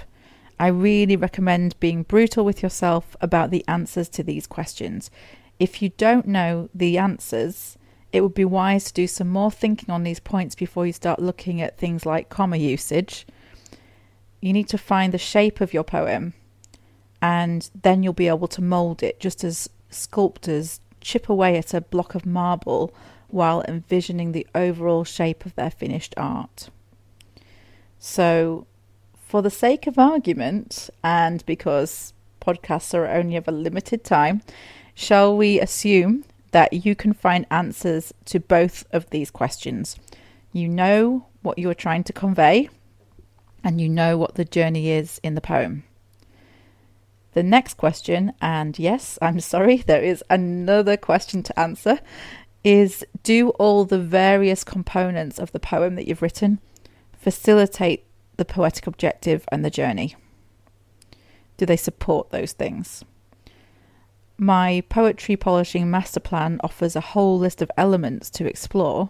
I 0.60 0.68
really 0.68 1.16
recommend 1.16 1.80
being 1.80 2.04
brutal 2.04 2.46
with 2.46 2.64
yourself 2.64 3.16
about 3.22 3.52
the 3.52 3.66
answers 3.68 4.10
to 4.10 4.24
these 4.24 4.48
questions. 4.48 5.12
If 5.60 5.82
you 5.82 5.90
don't 5.90 6.28
know 6.28 6.70
the 6.74 6.98
answers, 6.98 7.78
it 8.12 8.22
would 8.22 8.34
be 8.34 8.46
wise 8.46 8.86
to 8.86 8.94
do 8.94 9.08
some 9.08 9.28
more 9.28 9.52
thinking 9.52 9.90
on 9.90 10.04
these 10.04 10.20
points 10.20 10.56
before 10.56 10.86
you 10.86 10.94
start 10.94 11.20
looking 11.20 11.62
at 11.62 11.78
things 11.78 12.06
like 12.06 12.30
comma 12.30 12.58
usage. 12.58 13.26
You 14.40 14.54
need 14.54 14.70
to 14.70 14.78
find 14.78 15.14
the 15.14 15.18
shape 15.18 15.62
of 15.62 15.74
your 15.74 15.84
poem, 15.84 16.34
and 17.22 17.70
then 17.82 18.04
you'll 18.04 18.14
be 18.14 18.28
able 18.28 18.48
to 18.50 18.62
mould 18.62 19.02
it 19.02 19.20
just 19.20 19.44
as 19.44 19.70
sculptors 19.90 20.80
chip 21.02 21.30
away 21.30 21.58
at 21.58 21.74
a 21.74 21.82
block 21.82 22.16
of 22.16 22.26
marble 22.26 22.94
while 23.30 23.64
envisioning 23.68 24.32
the 24.32 24.48
overall 24.54 25.04
shape 25.04 25.46
of 25.46 25.56
their 25.56 25.72
finished 25.72 26.14
art. 26.18 26.70
So, 28.00 28.68
for 29.16 29.42
the 29.42 29.50
sake 29.50 29.88
of 29.88 29.98
argument, 29.98 30.90
and 31.04 31.46
because 31.46 32.14
podcasts 32.42 32.94
are 32.94 33.08
only 33.08 33.36
of 33.36 33.48
a 33.48 33.52
limited 33.52 34.04
time, 34.04 34.42
shall 34.94 35.36
we 35.36 35.60
assume 35.60 36.24
that 36.52 36.72
you 36.72 36.96
can 36.96 37.14
find 37.14 37.46
answers 37.52 38.14
to 38.26 38.40
both 38.40 38.86
of 38.92 39.10
these 39.10 39.30
questions? 39.32 39.98
You 40.54 40.70
know 40.70 41.26
what 41.42 41.60
you 41.60 41.70
are 41.70 41.76
trying 41.76 42.04
to 42.06 42.14
convey, 42.14 42.70
and 43.68 43.82
you 43.82 43.90
know 43.90 44.18
what 44.18 44.36
the 44.36 44.46
journey 44.46 44.92
is 44.92 45.20
in 45.24 45.36
the 45.36 45.42
poem. 45.42 45.84
The 47.34 47.44
next 47.44 47.74
question, 47.74 48.32
and 48.42 48.80
yes, 48.80 49.20
I'm 49.22 49.40
sorry, 49.54 49.80
there 49.80 50.02
is 50.02 50.24
another 50.30 50.96
question 50.96 51.44
to 51.44 51.60
answer, 51.60 52.00
is 52.64 53.06
do 53.24 53.50
all 53.50 53.84
the 53.84 54.00
various 54.00 54.64
components 54.64 55.38
of 55.38 55.52
the 55.52 55.60
poem 55.60 55.96
that 55.96 56.08
you've 56.08 56.22
written 56.22 56.62
facilitate 57.12 58.06
the 58.38 58.46
poetic 58.46 58.88
objective 58.88 59.44
and 59.52 59.66
the 59.66 59.70
journey? 59.70 60.16
Do 61.58 61.66
they 61.66 61.76
support 61.76 62.30
those 62.30 62.54
things? 62.54 63.04
My 64.38 64.82
poetry 64.88 65.36
polishing 65.36 65.92
master 65.92 66.22
plan 66.22 66.62
offers 66.64 66.96
a 66.96 67.02
whole 67.02 67.38
list 67.38 67.62
of 67.62 67.70
elements 67.76 68.30
to 68.30 68.48
explore, 68.48 69.10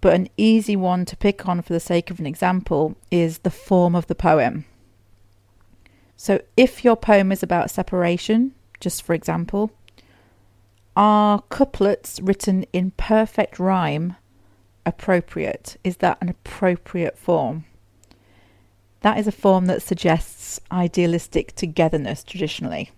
but 0.00 0.14
an 0.14 0.28
easy 0.36 0.76
one 0.76 1.04
to 1.06 1.16
pick 1.16 1.48
on 1.48 1.62
for 1.62 1.72
the 1.72 1.80
sake 1.80 2.10
of 2.10 2.20
an 2.20 2.26
example 2.26 2.96
is 3.10 3.38
the 3.38 3.50
form 3.50 3.94
of 3.94 4.06
the 4.06 4.14
poem. 4.14 4.64
So, 6.16 6.40
if 6.56 6.84
your 6.84 6.96
poem 6.96 7.30
is 7.30 7.42
about 7.42 7.70
separation, 7.70 8.54
just 8.80 9.02
for 9.02 9.14
example, 9.14 9.70
are 10.96 11.42
couplets 11.50 12.20
written 12.20 12.64
in 12.72 12.92
perfect 12.92 13.58
rhyme 13.58 14.16
appropriate? 14.86 15.76
Is 15.84 15.98
that 15.98 16.18
an 16.20 16.28
appropriate 16.28 17.18
form? 17.18 17.66
That 19.00 19.18
is 19.18 19.26
a 19.26 19.32
form 19.32 19.66
that 19.66 19.82
suggests 19.82 20.58
idealistic 20.72 21.54
togetherness 21.54 22.24
traditionally. 22.24 22.92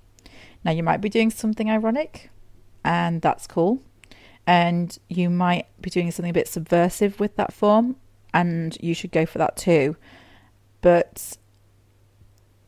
Now, 0.65 0.71
you 0.71 0.83
might 0.83 1.01
be 1.01 1.09
doing 1.09 1.31
something 1.31 1.71
ironic, 1.71 2.31
and 2.85 3.21
that's 3.21 3.47
cool. 3.47 3.81
And 4.49 4.99
you 5.11 5.29
might 5.29 5.67
be 5.83 5.91
doing 5.91 6.11
something 6.11 6.31
a 6.31 6.33
bit 6.33 6.49
subversive 6.49 7.21
with 7.21 7.37
that 7.37 7.53
form, 7.53 7.97
and 8.33 8.77
you 8.81 8.95
should 8.95 9.13
go 9.13 9.27
for 9.27 9.37
that 9.37 9.59
too. 9.59 9.95
But 10.81 11.37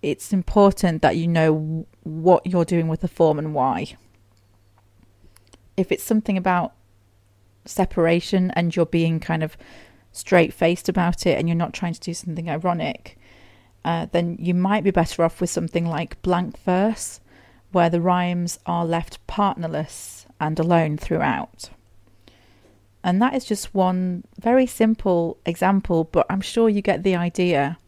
it's 0.02 0.32
important 0.32 1.00
that 1.00 1.16
you 1.16 1.26
know 1.26 1.86
what 2.02 2.46
you're 2.46 2.66
doing 2.66 2.88
with 2.88 3.00
the 3.00 3.08
form 3.08 3.38
and 3.38 3.54
why. 3.54 3.96
If 5.76 5.90
it's 5.90 6.04
something 6.04 6.36
about 6.36 6.74
separation 7.64 8.50
and 8.52 8.76
you're 8.76 8.86
being 8.86 9.18
kind 9.18 9.42
of 9.42 9.56
straight 10.12 10.52
faced 10.52 10.88
about 10.88 11.26
it 11.26 11.38
and 11.38 11.48
you're 11.48 11.56
not 11.56 11.72
trying 11.72 11.94
to 11.94 12.00
do 12.00 12.12
something 12.12 12.50
ironic, 12.50 13.16
uh, 13.84 14.06
then 14.12 14.36
you 14.38 14.54
might 14.54 14.84
be 14.84 14.90
better 14.90 15.22
off 15.22 15.40
with 15.40 15.48
something 15.50 15.86
like 15.86 16.20
blank 16.22 16.58
verse, 16.58 17.20
where 17.72 17.90
the 17.90 18.00
rhymes 18.00 18.58
are 18.66 18.84
left 18.84 19.24
partnerless 19.26 20.26
and 20.40 20.58
alone 20.58 20.96
throughout. 20.96 21.70
And 23.02 23.20
that 23.22 23.34
is 23.34 23.44
just 23.44 23.74
one 23.74 24.24
very 24.38 24.66
simple 24.66 25.38
example, 25.46 26.04
but 26.04 26.26
I'm 26.28 26.40
sure 26.40 26.68
you 26.68 26.82
get 26.82 27.02
the 27.02 27.16
idea. 27.16 27.78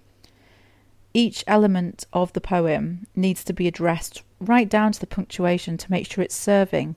Each 1.14 1.44
element 1.46 2.06
of 2.12 2.32
the 2.32 2.40
poem 2.40 3.06
needs 3.14 3.44
to 3.44 3.52
be 3.52 3.68
addressed 3.68 4.22
right 4.40 4.68
down 4.68 4.92
to 4.92 5.00
the 5.00 5.06
punctuation 5.06 5.76
to 5.76 5.90
make 5.90 6.10
sure 6.10 6.24
it's 6.24 6.34
serving 6.34 6.96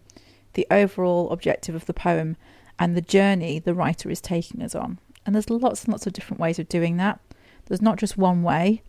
the 0.53 0.65
overall 0.71 1.29
objective 1.31 1.75
of 1.75 1.85
the 1.85 1.93
poem 1.93 2.37
and 2.79 2.95
the 2.95 3.01
journey 3.01 3.59
the 3.59 3.73
writer 3.73 4.09
is 4.09 4.21
taking 4.21 4.61
us 4.61 4.73
on. 4.73 4.99
And 5.25 5.35
there's 5.35 5.49
lots 5.49 5.83
and 5.83 5.91
lots 5.91 6.07
of 6.07 6.13
different 6.13 6.39
ways 6.39 6.59
of 6.59 6.69
doing 6.69 6.97
that. 6.97 7.19
There's 7.65 7.81
not 7.81 7.97
just 7.97 8.17
one 8.17 8.43
way. 8.43 8.81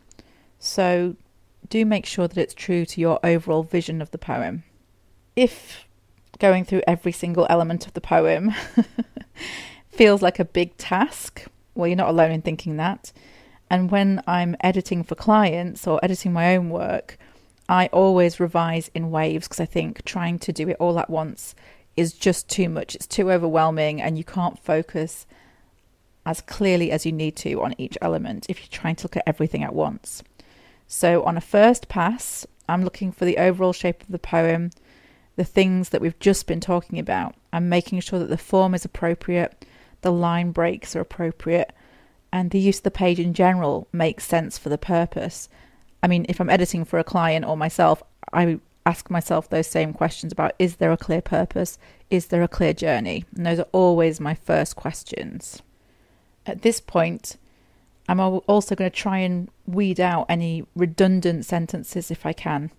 So 0.58 1.16
do 1.68 1.84
make 1.84 2.06
sure 2.06 2.28
that 2.28 2.38
it's 2.38 2.54
true 2.54 2.84
to 2.86 3.00
your 3.00 3.18
overall 3.24 3.62
vision 3.62 4.00
of 4.02 4.10
the 4.10 4.18
poem. 4.18 4.64
If 5.34 5.86
going 6.38 6.64
through 6.64 6.82
every 6.86 7.12
single 7.12 7.46
element 7.48 7.86
of 7.86 7.94
the 7.94 8.00
poem 8.00 8.54
feels 9.88 10.22
like 10.22 10.38
a 10.38 10.44
big 10.44 10.76
task, 10.76 11.44
well, 11.74 11.86
you're 11.88 11.96
not 11.96 12.08
alone 12.08 12.32
in 12.32 12.42
thinking 12.42 12.76
that. 12.76 13.12
And 13.70 13.90
when 13.90 14.22
I'm 14.26 14.56
editing 14.60 15.02
for 15.02 15.14
clients 15.14 15.86
or 15.86 15.98
editing 16.02 16.32
my 16.32 16.56
own 16.56 16.70
work, 16.70 17.18
I 17.68 17.88
always 17.88 18.38
revise 18.38 18.90
in 18.94 19.10
waves 19.10 19.48
because 19.48 19.60
I 19.60 19.66
think 19.66 20.04
trying 20.04 20.38
to 20.40 20.52
do 20.52 20.68
it 20.68 20.76
all 20.78 20.98
at 20.98 21.10
once 21.10 21.54
is 21.96 22.12
just 22.12 22.48
too 22.48 22.68
much. 22.68 22.94
It's 22.94 23.06
too 23.06 23.32
overwhelming, 23.32 24.00
and 24.00 24.16
you 24.16 24.24
can't 24.24 24.58
focus 24.58 25.26
as 26.24 26.40
clearly 26.40 26.90
as 26.90 27.06
you 27.06 27.12
need 27.12 27.36
to 27.36 27.62
on 27.62 27.74
each 27.78 27.96
element 28.02 28.46
if 28.48 28.60
you're 28.60 28.80
trying 28.80 28.96
to 28.96 29.04
look 29.04 29.16
at 29.16 29.22
everything 29.26 29.64
at 29.64 29.74
once. 29.74 30.22
So, 30.86 31.22
on 31.24 31.36
a 31.36 31.40
first 31.40 31.88
pass, 31.88 32.46
I'm 32.68 32.84
looking 32.84 33.12
for 33.12 33.24
the 33.24 33.38
overall 33.38 33.72
shape 33.72 34.02
of 34.02 34.08
the 34.08 34.18
poem, 34.18 34.70
the 35.36 35.44
things 35.44 35.90
that 35.90 36.00
we've 36.00 36.18
just 36.18 36.46
been 36.46 36.60
talking 36.60 36.98
about. 36.98 37.34
I'm 37.52 37.68
making 37.68 38.00
sure 38.00 38.18
that 38.18 38.28
the 38.28 38.38
form 38.38 38.74
is 38.74 38.84
appropriate, 38.84 39.64
the 40.02 40.12
line 40.12 40.52
breaks 40.52 40.94
are 40.94 41.00
appropriate, 41.00 41.72
and 42.32 42.50
the 42.50 42.60
use 42.60 42.78
of 42.78 42.84
the 42.84 42.90
page 42.90 43.18
in 43.18 43.34
general 43.34 43.88
makes 43.92 44.24
sense 44.24 44.58
for 44.58 44.68
the 44.68 44.78
purpose. 44.78 45.48
I 46.02 46.06
mean, 46.06 46.26
if 46.28 46.40
I'm 46.40 46.50
editing 46.50 46.84
for 46.84 46.98
a 46.98 47.04
client 47.04 47.44
or 47.44 47.56
myself, 47.56 48.02
I 48.32 48.60
ask 48.84 49.10
myself 49.10 49.48
those 49.48 49.66
same 49.66 49.92
questions 49.92 50.32
about 50.32 50.54
is 50.58 50.76
there 50.76 50.92
a 50.92 50.96
clear 50.96 51.20
purpose? 51.20 51.78
Is 52.10 52.26
there 52.26 52.42
a 52.42 52.48
clear 52.48 52.72
journey? 52.72 53.24
And 53.34 53.44
those 53.44 53.58
are 53.58 53.68
always 53.72 54.20
my 54.20 54.34
first 54.34 54.76
questions. 54.76 55.60
At 56.46 56.62
this 56.62 56.80
point, 56.80 57.36
I'm 58.08 58.20
also 58.20 58.74
going 58.74 58.90
to 58.90 58.96
try 58.96 59.18
and 59.18 59.50
weed 59.66 59.98
out 60.00 60.26
any 60.28 60.64
redundant 60.76 61.44
sentences 61.44 62.10
if 62.10 62.24
I 62.24 62.32
can. 62.32 62.70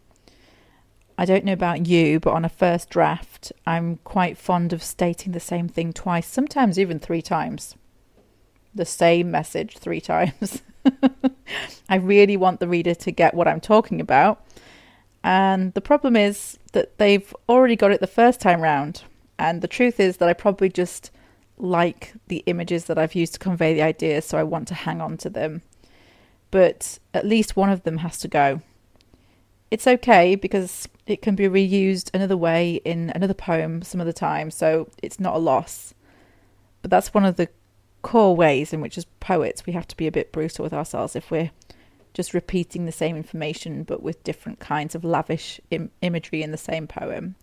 I 1.17 1.25
don't 1.25 1.43
know 1.43 1.53
about 1.53 1.87
you, 1.87 2.19
but 2.19 2.33
on 2.33 2.45
a 2.45 2.49
first 2.49 2.89
draft, 2.89 3.51
I'm 3.65 3.97
quite 4.03 4.37
fond 4.37 4.71
of 4.71 4.83
stating 4.83 5.31
the 5.31 5.39
same 5.39 5.67
thing 5.67 5.91
twice, 5.91 6.27
sometimes 6.27 6.77
even 6.77 6.99
three 6.99 7.23
times. 7.23 7.75
The 8.75 8.85
same 8.85 9.31
message 9.31 9.77
three 9.77 9.99
times. 9.99 10.61
I 11.89 11.95
really 11.95 12.37
want 12.37 12.59
the 12.59 12.67
reader 12.67 12.93
to 12.93 13.11
get 13.11 13.33
what 13.33 13.47
I'm 13.47 13.59
talking 13.59 13.99
about. 13.99 14.45
And 15.23 15.73
the 15.73 15.81
problem 15.81 16.15
is 16.15 16.59
that 16.73 16.97
they've 16.99 17.35
already 17.49 17.75
got 17.75 17.91
it 17.91 17.99
the 17.99 18.07
first 18.07 18.39
time 18.39 18.61
round. 18.61 19.03
And 19.39 19.61
the 19.61 19.67
truth 19.67 19.99
is 19.99 20.17
that 20.17 20.29
I 20.29 20.33
probably 20.33 20.69
just 20.69 21.11
like 21.57 22.13
the 22.27 22.43
images 22.45 22.85
that 22.85 22.97
I've 22.97 23.15
used 23.15 23.33
to 23.33 23.39
convey 23.39 23.73
the 23.73 23.81
ideas, 23.81 24.25
so 24.25 24.37
I 24.37 24.43
want 24.43 24.67
to 24.69 24.73
hang 24.73 25.01
on 25.01 25.17
to 25.17 25.29
them. 25.29 25.61
But 26.51 26.99
at 27.13 27.25
least 27.25 27.55
one 27.55 27.69
of 27.69 27.83
them 27.83 27.97
has 27.97 28.17
to 28.19 28.27
go. 28.27 28.61
It's 29.69 29.87
okay 29.87 30.35
because 30.35 30.87
it 31.05 31.21
can 31.21 31.35
be 31.35 31.45
reused 31.45 32.09
another 32.13 32.37
way 32.37 32.75
in 32.85 33.11
another 33.15 33.33
poem 33.33 33.81
some 33.81 33.99
other 33.99 34.13
time, 34.13 34.51
so 34.51 34.89
it's 35.03 35.19
not 35.19 35.35
a 35.35 35.39
loss. 35.39 35.93
But 36.81 36.91
that's 36.91 37.13
one 37.13 37.25
of 37.25 37.35
the 37.35 37.49
core 38.01 38.35
ways 38.35 38.71
in 38.71 38.79
which, 38.79 38.97
as 38.97 39.05
poets, 39.19 39.65
we 39.65 39.73
have 39.73 39.87
to 39.87 39.97
be 39.97 40.07
a 40.07 40.11
bit 40.11 40.31
brutal 40.31 40.63
with 40.63 40.73
ourselves 40.73 41.15
if 41.15 41.29
we're 41.29 41.51
just 42.13 42.33
repeating 42.33 42.85
the 42.85 42.91
same 42.91 43.15
information 43.15 43.83
but 43.83 44.01
with 44.01 44.23
different 44.23 44.59
kinds 44.59 44.95
of 44.95 45.03
lavish 45.03 45.59
Im- 45.69 45.91
imagery 46.01 46.41
in 46.41 46.51
the 46.51 46.57
same 46.57 46.87
poem. 46.87 47.35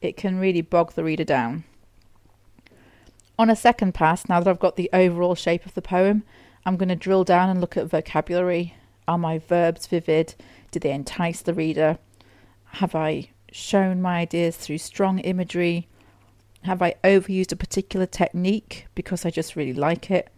It 0.00 0.16
can 0.16 0.38
really 0.38 0.62
bog 0.62 0.92
the 0.92 1.04
reader 1.04 1.24
down. 1.24 1.64
On 3.38 3.48
a 3.48 3.56
second 3.56 3.94
pass, 3.94 4.28
now 4.28 4.40
that 4.40 4.50
I've 4.50 4.58
got 4.58 4.76
the 4.76 4.90
overall 4.92 5.34
shape 5.34 5.64
of 5.64 5.74
the 5.74 5.82
poem, 5.82 6.22
I'm 6.64 6.76
going 6.76 6.90
to 6.90 6.96
drill 6.96 7.24
down 7.24 7.48
and 7.48 7.60
look 7.60 7.76
at 7.76 7.86
vocabulary. 7.86 8.74
Are 9.08 9.18
my 9.18 9.38
verbs 9.38 9.86
vivid? 9.86 10.34
Do 10.70 10.78
they 10.78 10.92
entice 10.92 11.40
the 11.40 11.54
reader? 11.54 11.98
Have 12.64 12.94
I 12.94 13.30
shown 13.50 14.00
my 14.00 14.18
ideas 14.18 14.56
through 14.56 14.78
strong 14.78 15.18
imagery? 15.20 15.88
Have 16.62 16.82
I 16.82 16.94
overused 17.02 17.52
a 17.52 17.56
particular 17.56 18.06
technique 18.06 18.86
because 18.94 19.26
I 19.26 19.30
just 19.30 19.56
really 19.56 19.72
like 19.72 20.10
it? 20.10 20.28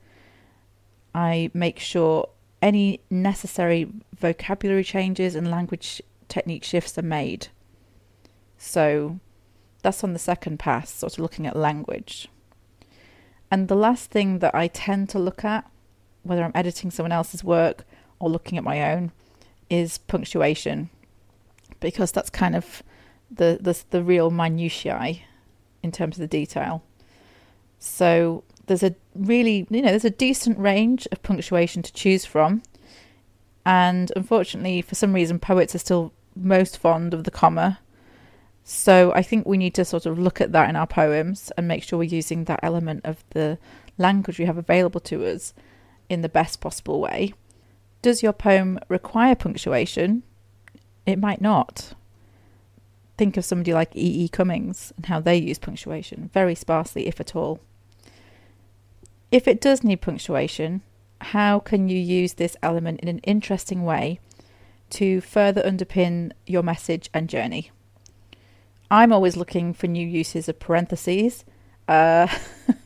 I 1.15 1.51
make 1.53 1.79
sure 1.79 2.29
any 2.63 3.01
necessary 3.11 3.89
vocabulary 4.19 4.85
changes 4.85 5.35
and 5.35 5.51
language 5.51 6.01
technique 6.29 6.65
shifts 6.65 6.97
are 6.97 7.03
made. 7.03 7.49
So 8.57 9.21
that's 9.83 10.03
on 10.03 10.15
the 10.15 10.19
second 10.19 10.59
pass, 10.59 10.91
sort 10.91 11.13
of 11.13 11.19
looking 11.19 11.47
at 11.47 11.55
language. 11.55 12.29
And 13.51 13.69
the 13.69 13.77
last 13.77 14.11
thing 14.11 14.41
that 14.41 14.55
I 14.55 14.69
tend 14.69 15.09
to 15.11 15.19
look 15.19 15.45
at, 15.45 15.71
whether 16.23 16.43
I'm 16.43 16.53
editing 16.55 16.91
someone 16.91 17.13
else's 17.13 17.45
work 17.45 17.85
or 18.19 18.31
looking 18.31 18.59
at 18.59 18.65
my 18.65 18.93
own, 18.93 19.13
is 19.71 19.99
punctuation, 19.99 20.91
because 21.81 22.13
that's 22.13 22.31
kind 22.31 22.57
of 22.57 22.83
the 23.31 23.59
the, 23.61 23.83
the 23.91 24.03
real 24.03 24.31
minutiae 24.31 25.21
in 25.83 25.93
terms 25.93 26.17
of 26.17 26.21
the 26.21 26.27
detail. 26.27 26.83
So 27.79 28.45
there's 28.67 28.83
a 28.83 28.95
really 29.15 29.67
you 29.71 29.83
know 29.83 29.91
there's 29.91 30.05
a 30.05 30.11
decent 30.11 30.59
range 30.59 31.07
of 31.13 31.23
punctuation 31.23 31.83
to 31.83 31.93
choose 31.93 32.25
from, 32.25 32.63
and 33.65 34.11
unfortunately 34.17 34.83
for 34.83 34.95
some 34.95 35.13
reason 35.13 35.39
poets 35.39 35.75
are 35.75 35.79
still 35.79 36.13
most 36.37 36.79
fond 36.79 37.15
of 37.15 37.25
the 37.25 37.31
comma 37.31 37.79
so 38.65 39.13
I 39.15 39.23
think 39.23 39.47
we 39.47 39.59
need 39.59 39.75
to 39.75 39.85
sort 39.85 40.07
of 40.07 40.19
look 40.19 40.41
at 40.41 40.53
that 40.53 40.71
in 40.71 40.77
our 40.77 40.87
poems 40.87 41.53
and 41.57 41.69
make 41.69 41.83
sure 41.83 41.99
we're 41.99 42.05
using 42.05 42.45
that 42.45 42.61
element 42.63 43.03
of 43.05 43.23
the 43.31 43.59
language 43.99 44.39
we 44.39 44.47
have 44.47 44.57
available 44.57 45.01
to 45.01 45.27
us 45.27 45.53
in 46.09 46.23
the 46.23 46.31
best 46.31 46.61
possible 46.63 46.99
way. 46.99 47.35
Does 48.01 48.23
your 48.23 48.33
poem 48.33 48.79
require 48.89 49.35
punctuation? 49.35 50.23
It 51.05 51.19
might 51.19 51.43
not. 51.43 51.93
Think 53.19 53.37
of 53.37 53.45
somebody 53.45 53.75
like 53.75 53.95
E. 53.95 54.25
E. 54.25 54.29
Cummings 54.29 54.95
and 54.97 55.07
how 55.07 55.21
they 55.21 55.37
use 55.37 55.59
punctuation, 55.59 56.31
very 56.33 56.55
sparsely, 56.55 57.07
if 57.07 57.21
at 57.21 57.37
all. 57.37 57.61
If 59.31 59.47
it 59.47 59.61
does 59.61 59.85
need 59.85 60.01
punctuation, 60.01 60.81
how 61.21 61.59
can 61.59 61.89
you 61.89 61.99
use 61.99 62.35
this 62.35 62.57
element 62.63 63.01
in 63.01 63.09
an 63.09 63.19
interesting 63.21 63.85
way 63.85 64.21
to 64.91 65.21
further 65.21 65.63
underpin 65.63 66.33
your 66.47 66.63
message 66.63 67.11
and 67.13 67.29
journey? 67.29 67.71
I'm 68.91 69.13
always 69.13 69.37
looking 69.37 69.73
for 69.75 69.87
new 69.87 70.07
uses 70.07 70.49
of 70.49 70.59
parentheses. 70.59 71.45
Uh, 71.89 72.29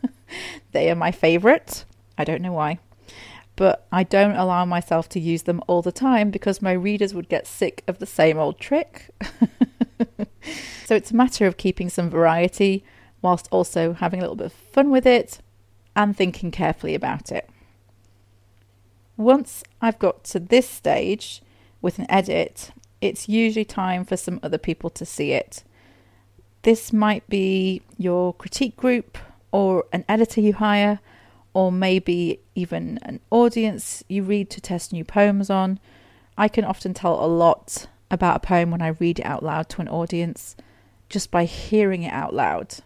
they 0.72 0.90
are 0.90 0.94
my 0.94 1.10
favourite. 1.10 1.84
I 2.16 2.24
don't 2.24 2.42
know 2.42 2.52
why. 2.52 2.78
But 3.56 3.86
I 3.90 4.04
don't 4.04 4.36
allow 4.36 4.64
myself 4.64 5.08
to 5.10 5.20
use 5.20 5.42
them 5.42 5.62
all 5.66 5.82
the 5.82 5.92
time 5.92 6.30
because 6.30 6.62
my 6.62 6.72
readers 6.72 7.12
would 7.12 7.28
get 7.28 7.46
sick 7.46 7.82
of 7.88 7.98
the 7.98 8.06
same 8.06 8.38
old 8.38 8.60
trick. 8.60 9.10
so 10.86 10.94
it's 10.94 11.10
a 11.10 11.16
matter 11.16 11.46
of 11.46 11.56
keeping 11.56 11.88
some 11.88 12.08
variety 12.08 12.84
whilst 13.20 13.48
also 13.50 13.94
having 13.94 14.20
a 14.20 14.22
little 14.22 14.36
bit 14.36 14.46
of 14.46 14.52
fun 14.52 14.90
with 14.90 15.06
it 15.06 15.40
and 15.96 16.16
thinking 16.16 16.52
carefully 16.52 16.94
about 16.94 17.32
it. 17.32 17.50
Once 19.16 19.64
I've 19.82 19.98
got 19.98 20.22
to 20.24 20.38
this 20.38 20.68
stage 20.68 21.42
with 21.82 21.98
an 21.98 22.06
edit, 22.08 22.70
it's 23.00 23.28
usually 23.28 23.64
time 23.64 24.04
for 24.04 24.16
some 24.16 24.38
other 24.44 24.58
people 24.58 24.90
to 24.90 25.04
see 25.04 25.32
it. 25.32 25.64
This 26.62 26.92
might 26.92 27.28
be 27.28 27.82
your 27.96 28.34
critique 28.34 28.76
group 28.76 29.16
or 29.52 29.84
an 29.92 30.04
editor 30.08 30.40
you 30.40 30.54
hire, 30.54 31.00
or 31.54 31.72
maybe 31.72 32.40
even 32.54 32.98
an 33.02 33.20
audience 33.30 34.02
you 34.08 34.22
read 34.22 34.50
to 34.50 34.60
test 34.60 34.92
new 34.92 35.04
poems 35.04 35.48
on. 35.50 35.78
I 36.36 36.48
can 36.48 36.64
often 36.64 36.94
tell 36.94 37.24
a 37.24 37.26
lot 37.26 37.86
about 38.10 38.36
a 38.36 38.46
poem 38.46 38.70
when 38.70 38.82
I 38.82 38.88
read 38.88 39.18
it 39.18 39.24
out 39.24 39.42
loud 39.42 39.68
to 39.70 39.80
an 39.80 39.88
audience 39.88 40.56
just 41.08 41.30
by 41.30 41.44
hearing 41.44 42.02
it 42.02 42.12
out 42.12 42.34
loud. 42.34 42.76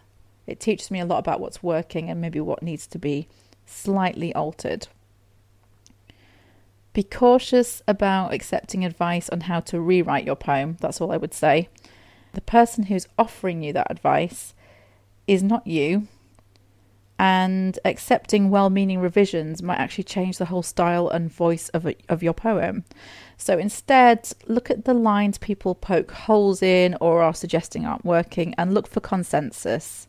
It 0.47 0.59
teaches 0.59 0.91
me 0.91 0.99
a 0.99 1.05
lot 1.05 1.19
about 1.19 1.39
what's 1.39 1.63
working 1.63 2.09
and 2.09 2.21
maybe 2.21 2.39
what 2.39 2.63
needs 2.63 2.87
to 2.87 2.99
be 2.99 3.27
slightly 3.65 4.33
altered. 4.33 4.87
Be 6.93 7.03
cautious 7.03 7.81
about 7.87 8.33
accepting 8.33 8.85
advice 8.85 9.29
on 9.29 9.41
how 9.41 9.59
to 9.61 9.79
rewrite 9.79 10.25
your 10.25 10.35
poem, 10.35 10.77
that's 10.79 11.01
all 11.01 11.11
I 11.11 11.17
would 11.17 11.33
say 11.33 11.69
the 12.33 12.41
person 12.41 12.85
who's 12.85 13.07
offering 13.17 13.61
you 13.63 13.73
that 13.73 13.89
advice 13.89 14.53
is 15.27 15.41
not 15.41 15.65
you. 15.65 16.07
And 17.19 17.79
accepting 17.85 18.49
well 18.49 18.69
meaning 18.69 18.99
revisions 18.99 19.61
might 19.61 19.77
actually 19.77 20.03
change 20.03 20.37
the 20.37 20.45
whole 20.45 20.63
style 20.63 21.07
and 21.07 21.31
voice 21.31 21.69
of, 21.69 21.85
a, 21.85 21.95
of 22.09 22.21
your 22.23 22.33
poem. 22.33 22.83
So 23.37 23.57
instead, 23.57 24.29
look 24.47 24.69
at 24.69 24.85
the 24.85 24.93
lines 24.93 25.37
people 25.37 25.75
poke 25.75 26.11
holes 26.11 26.61
in 26.61 26.97
or 26.99 27.21
are 27.21 27.33
suggesting 27.33 27.85
aren't 27.85 28.03
working 28.03 28.53
and 28.57 28.73
look 28.73 28.87
for 28.87 28.99
consensus. 28.99 30.07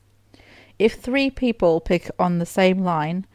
If 0.78 0.94
three 0.94 1.30
people 1.30 1.80
pick 1.80 2.10
on 2.18 2.38
the 2.38 2.46
same 2.46 2.78
line 2.82 3.26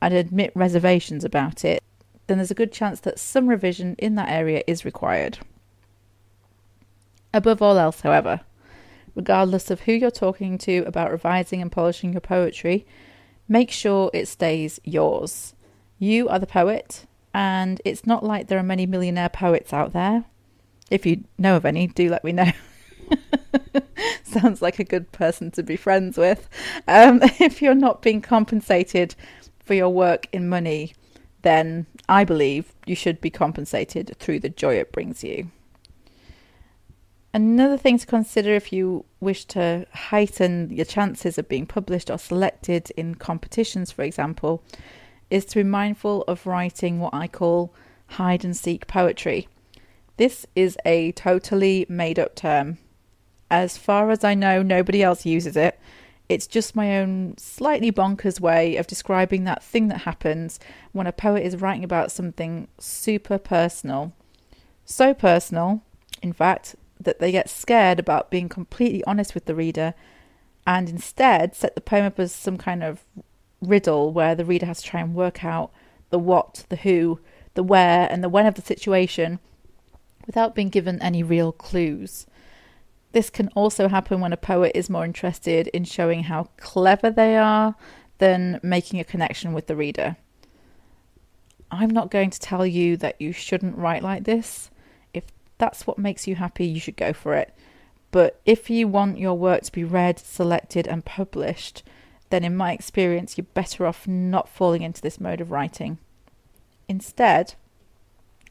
and 0.00 0.14
admit 0.14 0.52
reservations 0.54 1.24
about 1.24 1.64
it, 1.64 1.82
then 2.26 2.38
there's 2.38 2.50
a 2.50 2.54
good 2.54 2.72
chance 2.72 3.00
that 3.00 3.18
some 3.18 3.48
revision 3.48 3.96
in 3.98 4.14
that 4.14 4.30
area 4.30 4.62
is 4.66 4.84
required. 4.84 5.38
Above 7.34 7.60
all 7.60 7.78
else, 7.78 8.02
however, 8.02 8.42
regardless 9.16 9.68
of 9.68 9.80
who 9.80 9.92
you're 9.92 10.08
talking 10.12 10.56
to 10.56 10.84
about 10.86 11.10
revising 11.10 11.60
and 11.60 11.72
polishing 11.72 12.12
your 12.12 12.20
poetry, 12.20 12.86
make 13.48 13.72
sure 13.72 14.08
it 14.14 14.28
stays 14.28 14.78
yours. 14.84 15.52
You 15.98 16.28
are 16.28 16.38
the 16.38 16.46
poet, 16.46 17.06
and 17.34 17.82
it's 17.84 18.06
not 18.06 18.22
like 18.22 18.46
there 18.46 18.58
are 18.60 18.62
many 18.62 18.86
millionaire 18.86 19.28
poets 19.28 19.72
out 19.72 19.92
there. 19.92 20.26
If 20.92 21.04
you 21.04 21.24
know 21.36 21.56
of 21.56 21.64
any, 21.64 21.88
do 21.88 22.08
let 22.08 22.22
me 22.22 22.30
know. 22.30 22.52
Sounds 24.22 24.62
like 24.62 24.78
a 24.78 24.84
good 24.84 25.10
person 25.10 25.50
to 25.52 25.64
be 25.64 25.74
friends 25.74 26.16
with. 26.16 26.48
Um, 26.86 27.18
if 27.40 27.60
you're 27.60 27.74
not 27.74 28.00
being 28.00 28.22
compensated 28.22 29.16
for 29.58 29.74
your 29.74 29.88
work 29.88 30.28
in 30.32 30.48
money, 30.48 30.94
then 31.42 31.86
I 32.08 32.22
believe 32.22 32.72
you 32.86 32.94
should 32.94 33.20
be 33.20 33.30
compensated 33.30 34.16
through 34.20 34.38
the 34.38 34.48
joy 34.50 34.76
it 34.76 34.92
brings 34.92 35.24
you. 35.24 35.50
Another 37.34 37.76
thing 37.76 37.98
to 37.98 38.06
consider 38.06 38.54
if 38.54 38.72
you 38.72 39.04
wish 39.18 39.44
to 39.46 39.88
heighten 39.92 40.70
your 40.70 40.84
chances 40.84 41.36
of 41.36 41.48
being 41.48 41.66
published 41.66 42.08
or 42.08 42.16
selected 42.16 42.92
in 42.96 43.16
competitions, 43.16 43.90
for 43.90 44.02
example, 44.02 44.62
is 45.30 45.44
to 45.46 45.56
be 45.56 45.64
mindful 45.64 46.22
of 46.28 46.46
writing 46.46 47.00
what 47.00 47.12
I 47.12 47.26
call 47.26 47.74
hide 48.06 48.44
and 48.44 48.56
seek 48.56 48.86
poetry. 48.86 49.48
This 50.16 50.46
is 50.54 50.78
a 50.84 51.10
totally 51.10 51.86
made 51.88 52.20
up 52.20 52.36
term. 52.36 52.78
As 53.50 53.76
far 53.76 54.12
as 54.12 54.22
I 54.22 54.34
know, 54.34 54.62
nobody 54.62 55.02
else 55.02 55.26
uses 55.26 55.56
it. 55.56 55.76
It's 56.28 56.46
just 56.46 56.76
my 56.76 57.00
own 57.00 57.36
slightly 57.36 57.90
bonkers 57.90 58.38
way 58.38 58.76
of 58.76 58.86
describing 58.86 59.42
that 59.42 59.64
thing 59.64 59.88
that 59.88 60.02
happens 60.02 60.60
when 60.92 61.08
a 61.08 61.12
poet 61.12 61.44
is 61.44 61.60
writing 61.60 61.82
about 61.82 62.12
something 62.12 62.68
super 62.78 63.38
personal. 63.38 64.12
So 64.84 65.12
personal, 65.14 65.82
in 66.22 66.32
fact, 66.32 66.76
that 67.00 67.18
they 67.18 67.32
get 67.32 67.50
scared 67.50 67.98
about 67.98 68.30
being 68.30 68.48
completely 68.48 69.04
honest 69.04 69.34
with 69.34 69.46
the 69.46 69.54
reader 69.54 69.94
and 70.66 70.88
instead 70.88 71.54
set 71.54 71.74
the 71.74 71.80
poem 71.80 72.04
up 72.04 72.18
as 72.18 72.32
some 72.32 72.56
kind 72.56 72.82
of 72.82 73.04
riddle 73.60 74.12
where 74.12 74.34
the 74.34 74.44
reader 74.44 74.66
has 74.66 74.82
to 74.82 74.88
try 74.88 75.00
and 75.00 75.14
work 75.14 75.44
out 75.44 75.70
the 76.10 76.18
what, 76.18 76.64
the 76.68 76.76
who, 76.76 77.20
the 77.54 77.62
where 77.62 78.08
and 78.10 78.22
the 78.22 78.28
when 78.28 78.46
of 78.46 78.54
the 78.54 78.62
situation 78.62 79.38
without 80.26 80.54
being 80.54 80.68
given 80.68 81.00
any 81.02 81.22
real 81.22 81.52
clues. 81.52 82.26
This 83.12 83.30
can 83.30 83.48
also 83.54 83.88
happen 83.88 84.20
when 84.20 84.32
a 84.32 84.36
poet 84.36 84.72
is 84.74 84.90
more 84.90 85.04
interested 85.04 85.68
in 85.68 85.84
showing 85.84 86.24
how 86.24 86.48
clever 86.56 87.10
they 87.10 87.36
are 87.36 87.74
than 88.18 88.58
making 88.62 89.00
a 89.00 89.04
connection 89.04 89.52
with 89.52 89.66
the 89.66 89.76
reader. 89.76 90.16
I'm 91.70 91.90
not 91.90 92.10
going 92.10 92.30
to 92.30 92.40
tell 92.40 92.66
you 92.66 92.96
that 92.98 93.20
you 93.20 93.32
shouldn't 93.32 93.76
write 93.76 94.02
like 94.02 94.24
this. 94.24 94.70
That's 95.64 95.86
what 95.86 95.96
makes 95.96 96.26
you 96.26 96.34
happy, 96.34 96.66
you 96.66 96.78
should 96.78 96.98
go 96.98 97.14
for 97.14 97.32
it. 97.32 97.54
But 98.10 98.38
if 98.44 98.68
you 98.68 98.86
want 98.86 99.16
your 99.18 99.32
work 99.32 99.62
to 99.62 99.72
be 99.72 99.82
read, 99.82 100.18
selected, 100.18 100.86
and 100.86 101.02
published, 101.06 101.82
then 102.28 102.44
in 102.44 102.54
my 102.54 102.74
experience, 102.74 103.38
you're 103.38 103.46
better 103.54 103.86
off 103.86 104.06
not 104.06 104.46
falling 104.46 104.82
into 104.82 105.00
this 105.00 105.18
mode 105.18 105.40
of 105.40 105.50
writing. 105.50 105.96
Instead, 106.86 107.54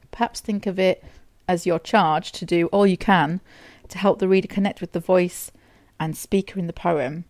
perhaps 0.09 0.39
think 0.39 0.65
of 0.65 0.79
it 0.79 1.03
as 1.47 1.67
your 1.67 1.77
charge 1.77 2.31
to 2.31 2.45
do 2.45 2.65
all 2.69 2.87
you 2.87 2.97
can 2.97 3.41
to 3.89 3.99
help 3.99 4.17
the 4.17 4.27
reader 4.27 4.47
connect 4.47 4.81
with 4.81 4.93
the 4.93 4.99
voice 4.99 5.51
and 5.99 6.17
speaker 6.17 6.57
in 6.57 6.65
the 6.65 6.73
poem 6.73 7.25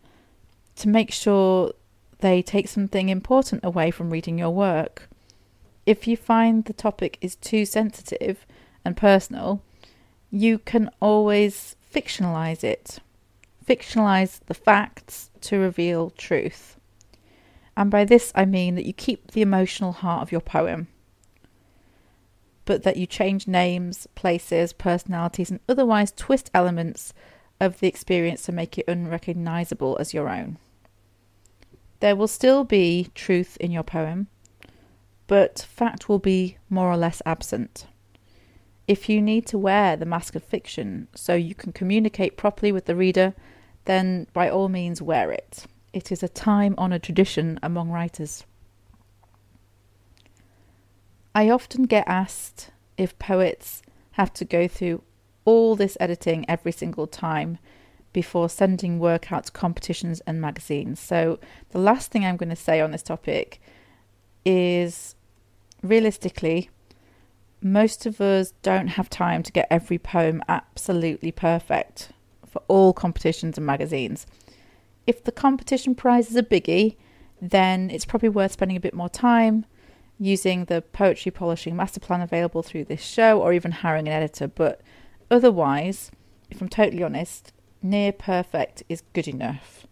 to 0.77 0.87
make 0.87 1.11
sure 1.11 1.73
they 2.19 2.41
take 2.41 2.69
something 2.69 3.09
important 3.09 3.65
away 3.65 3.91
from 3.91 4.11
reading 4.11 4.39
your 4.39 4.51
work. 4.51 5.09
If 5.85 6.07
you 6.07 6.15
find 6.15 6.63
the 6.63 6.71
topic 6.71 7.17
is 7.19 7.35
too 7.35 7.65
sensitive 7.65 8.45
and 8.85 8.95
personal, 8.95 9.61
you 10.33 10.57
can 10.57 10.89
always 10.99 11.75
fictionalize 11.93 12.63
it. 12.63 12.99
Fictionalize 13.65 14.39
the 14.47 14.53
facts 14.53 15.29
to 15.41 15.59
reveal 15.59 16.09
truth. 16.09 16.77
And 17.77 17.89
by 17.89 18.03
this 18.03 18.31
I 18.35 18.45
mean 18.45 18.75
that 18.75 18.85
you 18.85 18.93
keep 18.93 19.31
the 19.31 19.41
emotional 19.41 19.93
heart 19.93 20.23
of 20.23 20.31
your 20.31 20.41
poem 20.41 20.87
but 22.65 22.83
that 22.83 22.97
you 22.97 23.05
change 23.05 23.47
names, 23.47 24.07
places, 24.15 24.73
personalities, 24.73 25.51
and 25.51 25.59
otherwise 25.67 26.11
twist 26.11 26.49
elements 26.53 27.13
of 27.59 27.79
the 27.79 27.87
experience 27.87 28.43
to 28.43 28.51
make 28.51 28.77
it 28.77 28.87
unrecognizable 28.87 29.97
as 29.99 30.13
your 30.13 30.29
own. 30.29 30.57
There 31.99 32.15
will 32.15 32.27
still 32.27 32.63
be 32.63 33.09
truth 33.15 33.57
in 33.59 33.71
your 33.71 33.83
poem, 33.83 34.27
but 35.27 35.67
fact 35.69 36.09
will 36.09 36.19
be 36.19 36.57
more 36.69 36.91
or 36.91 36.97
less 36.97 37.21
absent. 37.25 37.85
If 38.87 39.07
you 39.07 39.21
need 39.21 39.45
to 39.47 39.57
wear 39.57 39.95
the 39.95 40.05
mask 40.05 40.35
of 40.35 40.43
fiction 40.43 41.07
so 41.15 41.35
you 41.35 41.55
can 41.55 41.71
communicate 41.71 42.37
properly 42.37 42.71
with 42.71 42.85
the 42.85 42.95
reader, 42.95 43.33
then 43.85 44.27
by 44.33 44.49
all 44.49 44.69
means 44.69 45.01
wear 45.01 45.31
it. 45.31 45.65
It 45.93 46.11
is 46.11 46.23
a 46.23 46.27
time 46.27 46.75
honoured 46.77 47.03
tradition 47.03 47.59
among 47.61 47.89
writers. 47.91 48.43
I 51.35 51.49
often 51.49 51.83
get 51.83 52.07
asked 52.07 52.71
if 52.97 53.17
poets 53.19 53.81
have 54.11 54.33
to 54.33 54.45
go 54.45 54.67
through 54.67 55.01
all 55.45 55.75
this 55.75 55.97
editing 55.99 56.45
every 56.47 56.71
single 56.71 57.07
time 57.07 57.57
before 58.11 58.47
sending 58.47 58.99
work 58.99 59.31
out 59.31 59.45
to 59.45 59.51
competitions 59.51 60.21
and 60.21 60.39
magazines. 60.39 60.99
So, 60.99 61.39
the 61.71 61.79
last 61.79 62.11
thing 62.11 62.23
I'm 62.23 62.37
going 62.37 62.49
to 62.49 62.55
say 62.55 62.79
on 62.79 62.91
this 62.91 63.01
topic 63.01 63.59
is 64.45 65.15
realistically, 65.81 66.69
most 67.63 68.05
of 68.05 68.19
us 68.19 68.53
don't 68.61 68.87
have 68.87 69.09
time 69.09 69.41
to 69.43 69.51
get 69.51 69.67
every 69.71 69.97
poem 69.97 70.43
absolutely 70.49 71.31
perfect 71.31 72.09
for 72.45 72.61
all 72.67 72.93
competitions 72.93 73.57
and 73.57 73.65
magazines. 73.65 74.25
If 75.07 75.23
the 75.23 75.31
competition 75.31 75.95
prize 75.95 76.29
is 76.29 76.35
a 76.35 76.43
biggie, 76.43 76.97
then 77.41 77.89
it's 77.89 78.05
probably 78.05 78.29
worth 78.29 78.53
spending 78.53 78.77
a 78.77 78.81
bit 78.81 78.93
more 78.93 79.09
time 79.09 79.65
using 80.19 80.65
the 80.65 80.81
poetry 80.81 81.31
polishing 81.31 81.75
master 81.75 81.99
plan 81.99 82.21
available 82.21 82.63
through 82.63 82.85
this 82.85 83.01
show 83.01 83.41
or 83.41 83.53
even 83.53 83.71
hiring 83.71 84.07
an 84.07 84.13
editor. 84.13 84.47
But 84.47 84.81
otherwise, 85.31 86.11
if 86.49 86.61
I'm 86.61 86.69
totally 86.69 87.03
honest, 87.03 87.51
near 87.81 88.11
perfect 88.11 88.83
is 88.87 89.03
good 89.13 89.27
enough. 89.27 89.87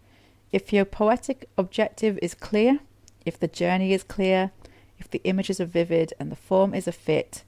If 0.51 0.71
your 0.71 0.85
poetic 0.85 1.49
objective 1.57 2.19
is 2.21 2.33
clear, 2.33 2.79
if 3.25 3.39
the 3.39 3.47
journey 3.47 3.93
is 3.93 4.03
clear, 4.03 4.51
if 4.99 5.09
the 5.09 5.21
images 5.23 5.59
are 5.59 5.65
vivid 5.65 6.13
and 6.19 6.31
the 6.31 6.35
form 6.35 6.73
is 6.73 6.87
a 6.87 6.91
fit, 6.91 7.43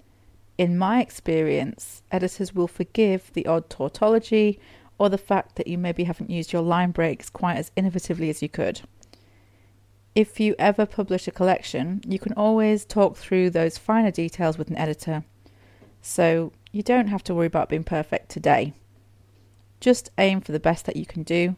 in 0.57 0.77
my 0.77 1.01
experience, 1.01 2.03
editors 2.11 2.53
will 2.53 2.67
forgive 2.67 3.31
the 3.33 3.45
odd 3.45 3.69
tautology 3.69 4.59
or 4.97 5.09
the 5.09 5.17
fact 5.17 5.55
that 5.55 5.67
you 5.67 5.77
maybe 5.77 6.03
haven't 6.03 6.29
used 6.29 6.53
your 6.53 6.61
line 6.61 6.91
breaks 6.91 7.29
quite 7.29 7.57
as 7.57 7.71
innovatively 7.77 8.29
as 8.29 8.41
you 8.41 8.49
could 8.49 8.81
if 10.15 10.39
you 10.39 10.55
ever 10.59 10.85
publish 10.85 11.27
a 11.27 11.31
collection, 11.31 12.01
you 12.07 12.19
can 12.19 12.33
always 12.33 12.85
talk 12.85 13.17
through 13.17 13.49
those 13.49 13.77
finer 13.77 14.11
details 14.11 14.57
with 14.57 14.69
an 14.69 14.77
editor. 14.77 15.23
So 16.01 16.51
you 16.71 16.83
don't 16.83 17.07
have 17.07 17.23
to 17.25 17.33
worry 17.33 17.47
about 17.47 17.69
being 17.69 17.83
perfect 17.83 18.29
today. 18.29 18.73
Just 19.79 20.11
aim 20.17 20.41
for 20.41 20.51
the 20.51 20.59
best 20.59 20.85
that 20.85 20.95
you 20.95 21.05
can 21.05 21.23
do. 21.23 21.55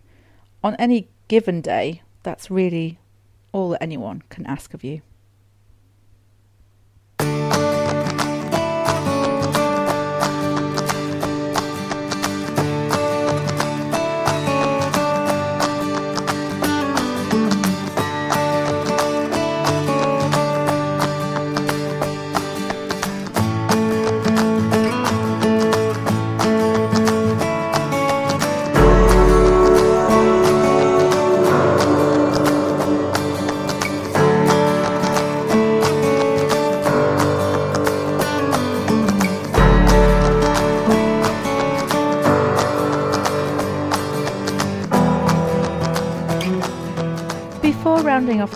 On 0.63 0.75
any 0.75 1.09
given 1.27 1.61
day, 1.61 2.01
that's 2.23 2.49
really 2.49 2.97
all 3.51 3.69
that 3.69 3.83
anyone 3.83 4.23
can 4.29 4.45
ask 4.45 4.73
of 4.73 4.83
you. 4.83 5.01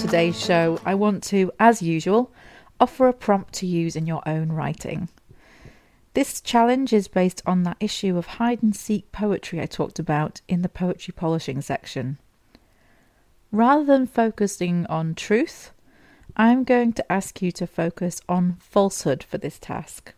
Today's 0.09 0.43
show, 0.43 0.79
I 0.83 0.95
want 0.95 1.21
to, 1.25 1.51
as 1.59 1.83
usual, 1.83 2.31
offer 2.79 3.07
a 3.07 3.13
prompt 3.13 3.53
to 3.53 3.67
use 3.67 3.95
in 3.95 4.07
your 4.07 4.27
own 4.27 4.51
writing. 4.51 5.07
This 6.15 6.41
challenge 6.41 6.93
is 6.93 7.07
based 7.07 7.43
on 7.45 7.61
that 7.61 7.77
issue 7.79 8.17
of 8.17 8.25
hide 8.25 8.63
and 8.63 8.75
seek 8.75 9.11
poetry 9.11 9.61
I 9.61 9.67
talked 9.67 9.99
about 9.99 10.41
in 10.47 10.63
the 10.63 10.67
poetry 10.67 11.13
polishing 11.15 11.61
section. 11.61 12.17
Rather 13.51 13.85
than 13.85 14.07
focusing 14.07 14.87
on 14.87 15.13
truth, 15.13 15.73
I'm 16.35 16.63
going 16.63 16.93
to 16.93 17.11
ask 17.11 17.39
you 17.43 17.51
to 17.51 17.67
focus 17.67 18.19
on 18.27 18.57
falsehood 18.59 19.21
for 19.21 19.37
this 19.37 19.59
task. 19.59 20.15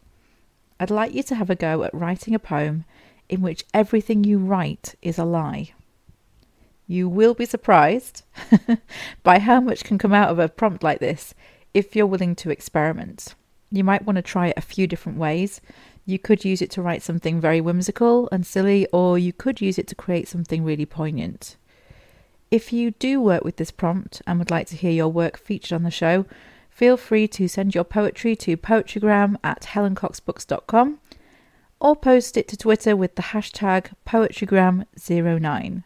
I'd 0.80 0.90
like 0.90 1.14
you 1.14 1.24
to 1.24 1.36
have 1.36 1.50
a 1.50 1.56
go 1.56 1.84
at 1.84 1.94
writing 1.94 2.34
a 2.34 2.40
poem 2.40 2.86
in 3.28 3.42
which 3.42 3.66
everything 3.74 4.24
you 4.24 4.38
write 4.38 4.96
is 5.02 5.18
a 5.18 5.26
lie. 5.26 5.74
You 6.92 7.08
will 7.08 7.34
be 7.34 7.46
surprised 7.46 8.24
by 9.24 9.40
how 9.40 9.62
much 9.62 9.86
can 9.86 9.98
come 9.98 10.12
out 10.12 10.28
of 10.28 10.40
a 10.40 10.50
prompt 10.50 10.84
like 10.84 11.00
this 11.00 11.34
if 11.74 11.96
you're 11.96 12.06
willing 12.06 12.36
to 12.36 12.50
experiment. 12.50 13.34
You 13.72 13.86
might 13.86 14.06
want 14.06 14.18
to 14.18 14.22
try 14.22 14.48
it 14.48 14.58
a 14.58 14.62
few 14.62 14.88
different 14.88 15.18
ways. 15.18 15.62
You 16.06 16.20
could 16.20 16.44
use 16.44 16.62
it 16.62 16.70
to 16.72 16.82
write 16.82 17.02
something 17.02 17.40
very 17.40 17.62
whimsical 17.62 18.28
and 18.30 18.46
silly, 18.46 18.88
or 18.92 19.18
you 19.18 19.32
could 19.32 19.62
use 19.62 19.80
it 19.80 19.88
to 19.88 19.96
create 19.96 20.28
something 20.28 20.66
really 20.66 20.86
poignant. 20.86 21.56
If 22.52 22.74
you 22.74 22.92
do 22.92 23.22
work 23.22 23.46
with 23.46 23.56
this 23.56 23.72
prompt 23.72 24.22
and 24.28 24.38
would 24.38 24.52
like 24.52 24.68
to 24.68 24.76
hear 24.76 24.92
your 24.92 25.08
work 25.08 25.38
featured 25.38 25.72
on 25.72 25.84
the 25.84 25.92
show, 25.92 26.26
feel 26.70 26.98
free 26.98 27.26
to 27.30 27.48
send 27.48 27.74
your 27.74 27.86
poetry 27.86 28.36
to 28.36 28.58
poetrygram 28.58 29.38
at 29.46 29.62
helencoxbooks.com 29.62 31.00
or 31.80 31.96
post 31.96 32.36
it 32.36 32.50
to 32.50 32.58
Twitter 32.58 32.98
with 32.98 33.16
the 33.16 33.22
hashtag 33.32 33.94
poetrygram09. 34.06 35.84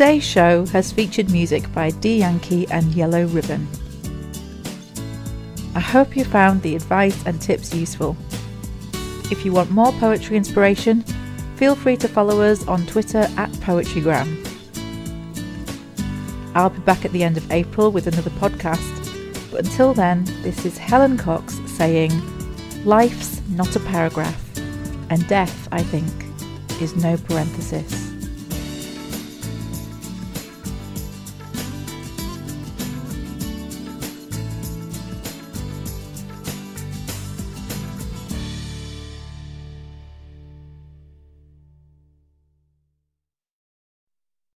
Today's 0.00 0.24
show 0.24 0.64
has 0.68 0.92
featured 0.92 1.30
music 1.30 1.70
by 1.74 1.90
Dee 1.90 2.20
Yan-Key 2.20 2.66
and 2.70 2.94
Yellow 2.94 3.26
Ribbon. 3.26 3.68
I 5.74 5.80
hope 5.80 6.16
you 6.16 6.24
found 6.24 6.62
the 6.62 6.74
advice 6.74 7.22
and 7.26 7.38
tips 7.38 7.74
useful. 7.74 8.16
If 9.30 9.44
you 9.44 9.52
want 9.52 9.70
more 9.70 9.92
poetry 9.92 10.38
inspiration, 10.38 11.02
feel 11.56 11.74
free 11.74 11.98
to 11.98 12.08
follow 12.08 12.40
us 12.40 12.66
on 12.66 12.86
Twitter 12.86 13.28
at 13.36 13.50
Poetrygram. 13.60 14.38
I'll 16.54 16.70
be 16.70 16.80
back 16.80 17.04
at 17.04 17.12
the 17.12 17.22
end 17.22 17.36
of 17.36 17.52
April 17.52 17.92
with 17.92 18.06
another 18.06 18.30
podcast, 18.30 19.50
But 19.50 19.66
until 19.66 19.92
then, 19.92 20.24
this 20.40 20.64
is 20.64 20.78
Helen 20.78 21.18
Cox 21.18 21.60
saying, 21.66 22.10
Life's 22.86 23.42
not 23.50 23.76
a 23.76 23.80
paragraph, 23.80 24.58
and 25.10 25.28
death, 25.28 25.68
I 25.70 25.82
think, 25.82 26.10
is 26.80 26.96
no 26.96 27.18
parenthesis. 27.18 27.99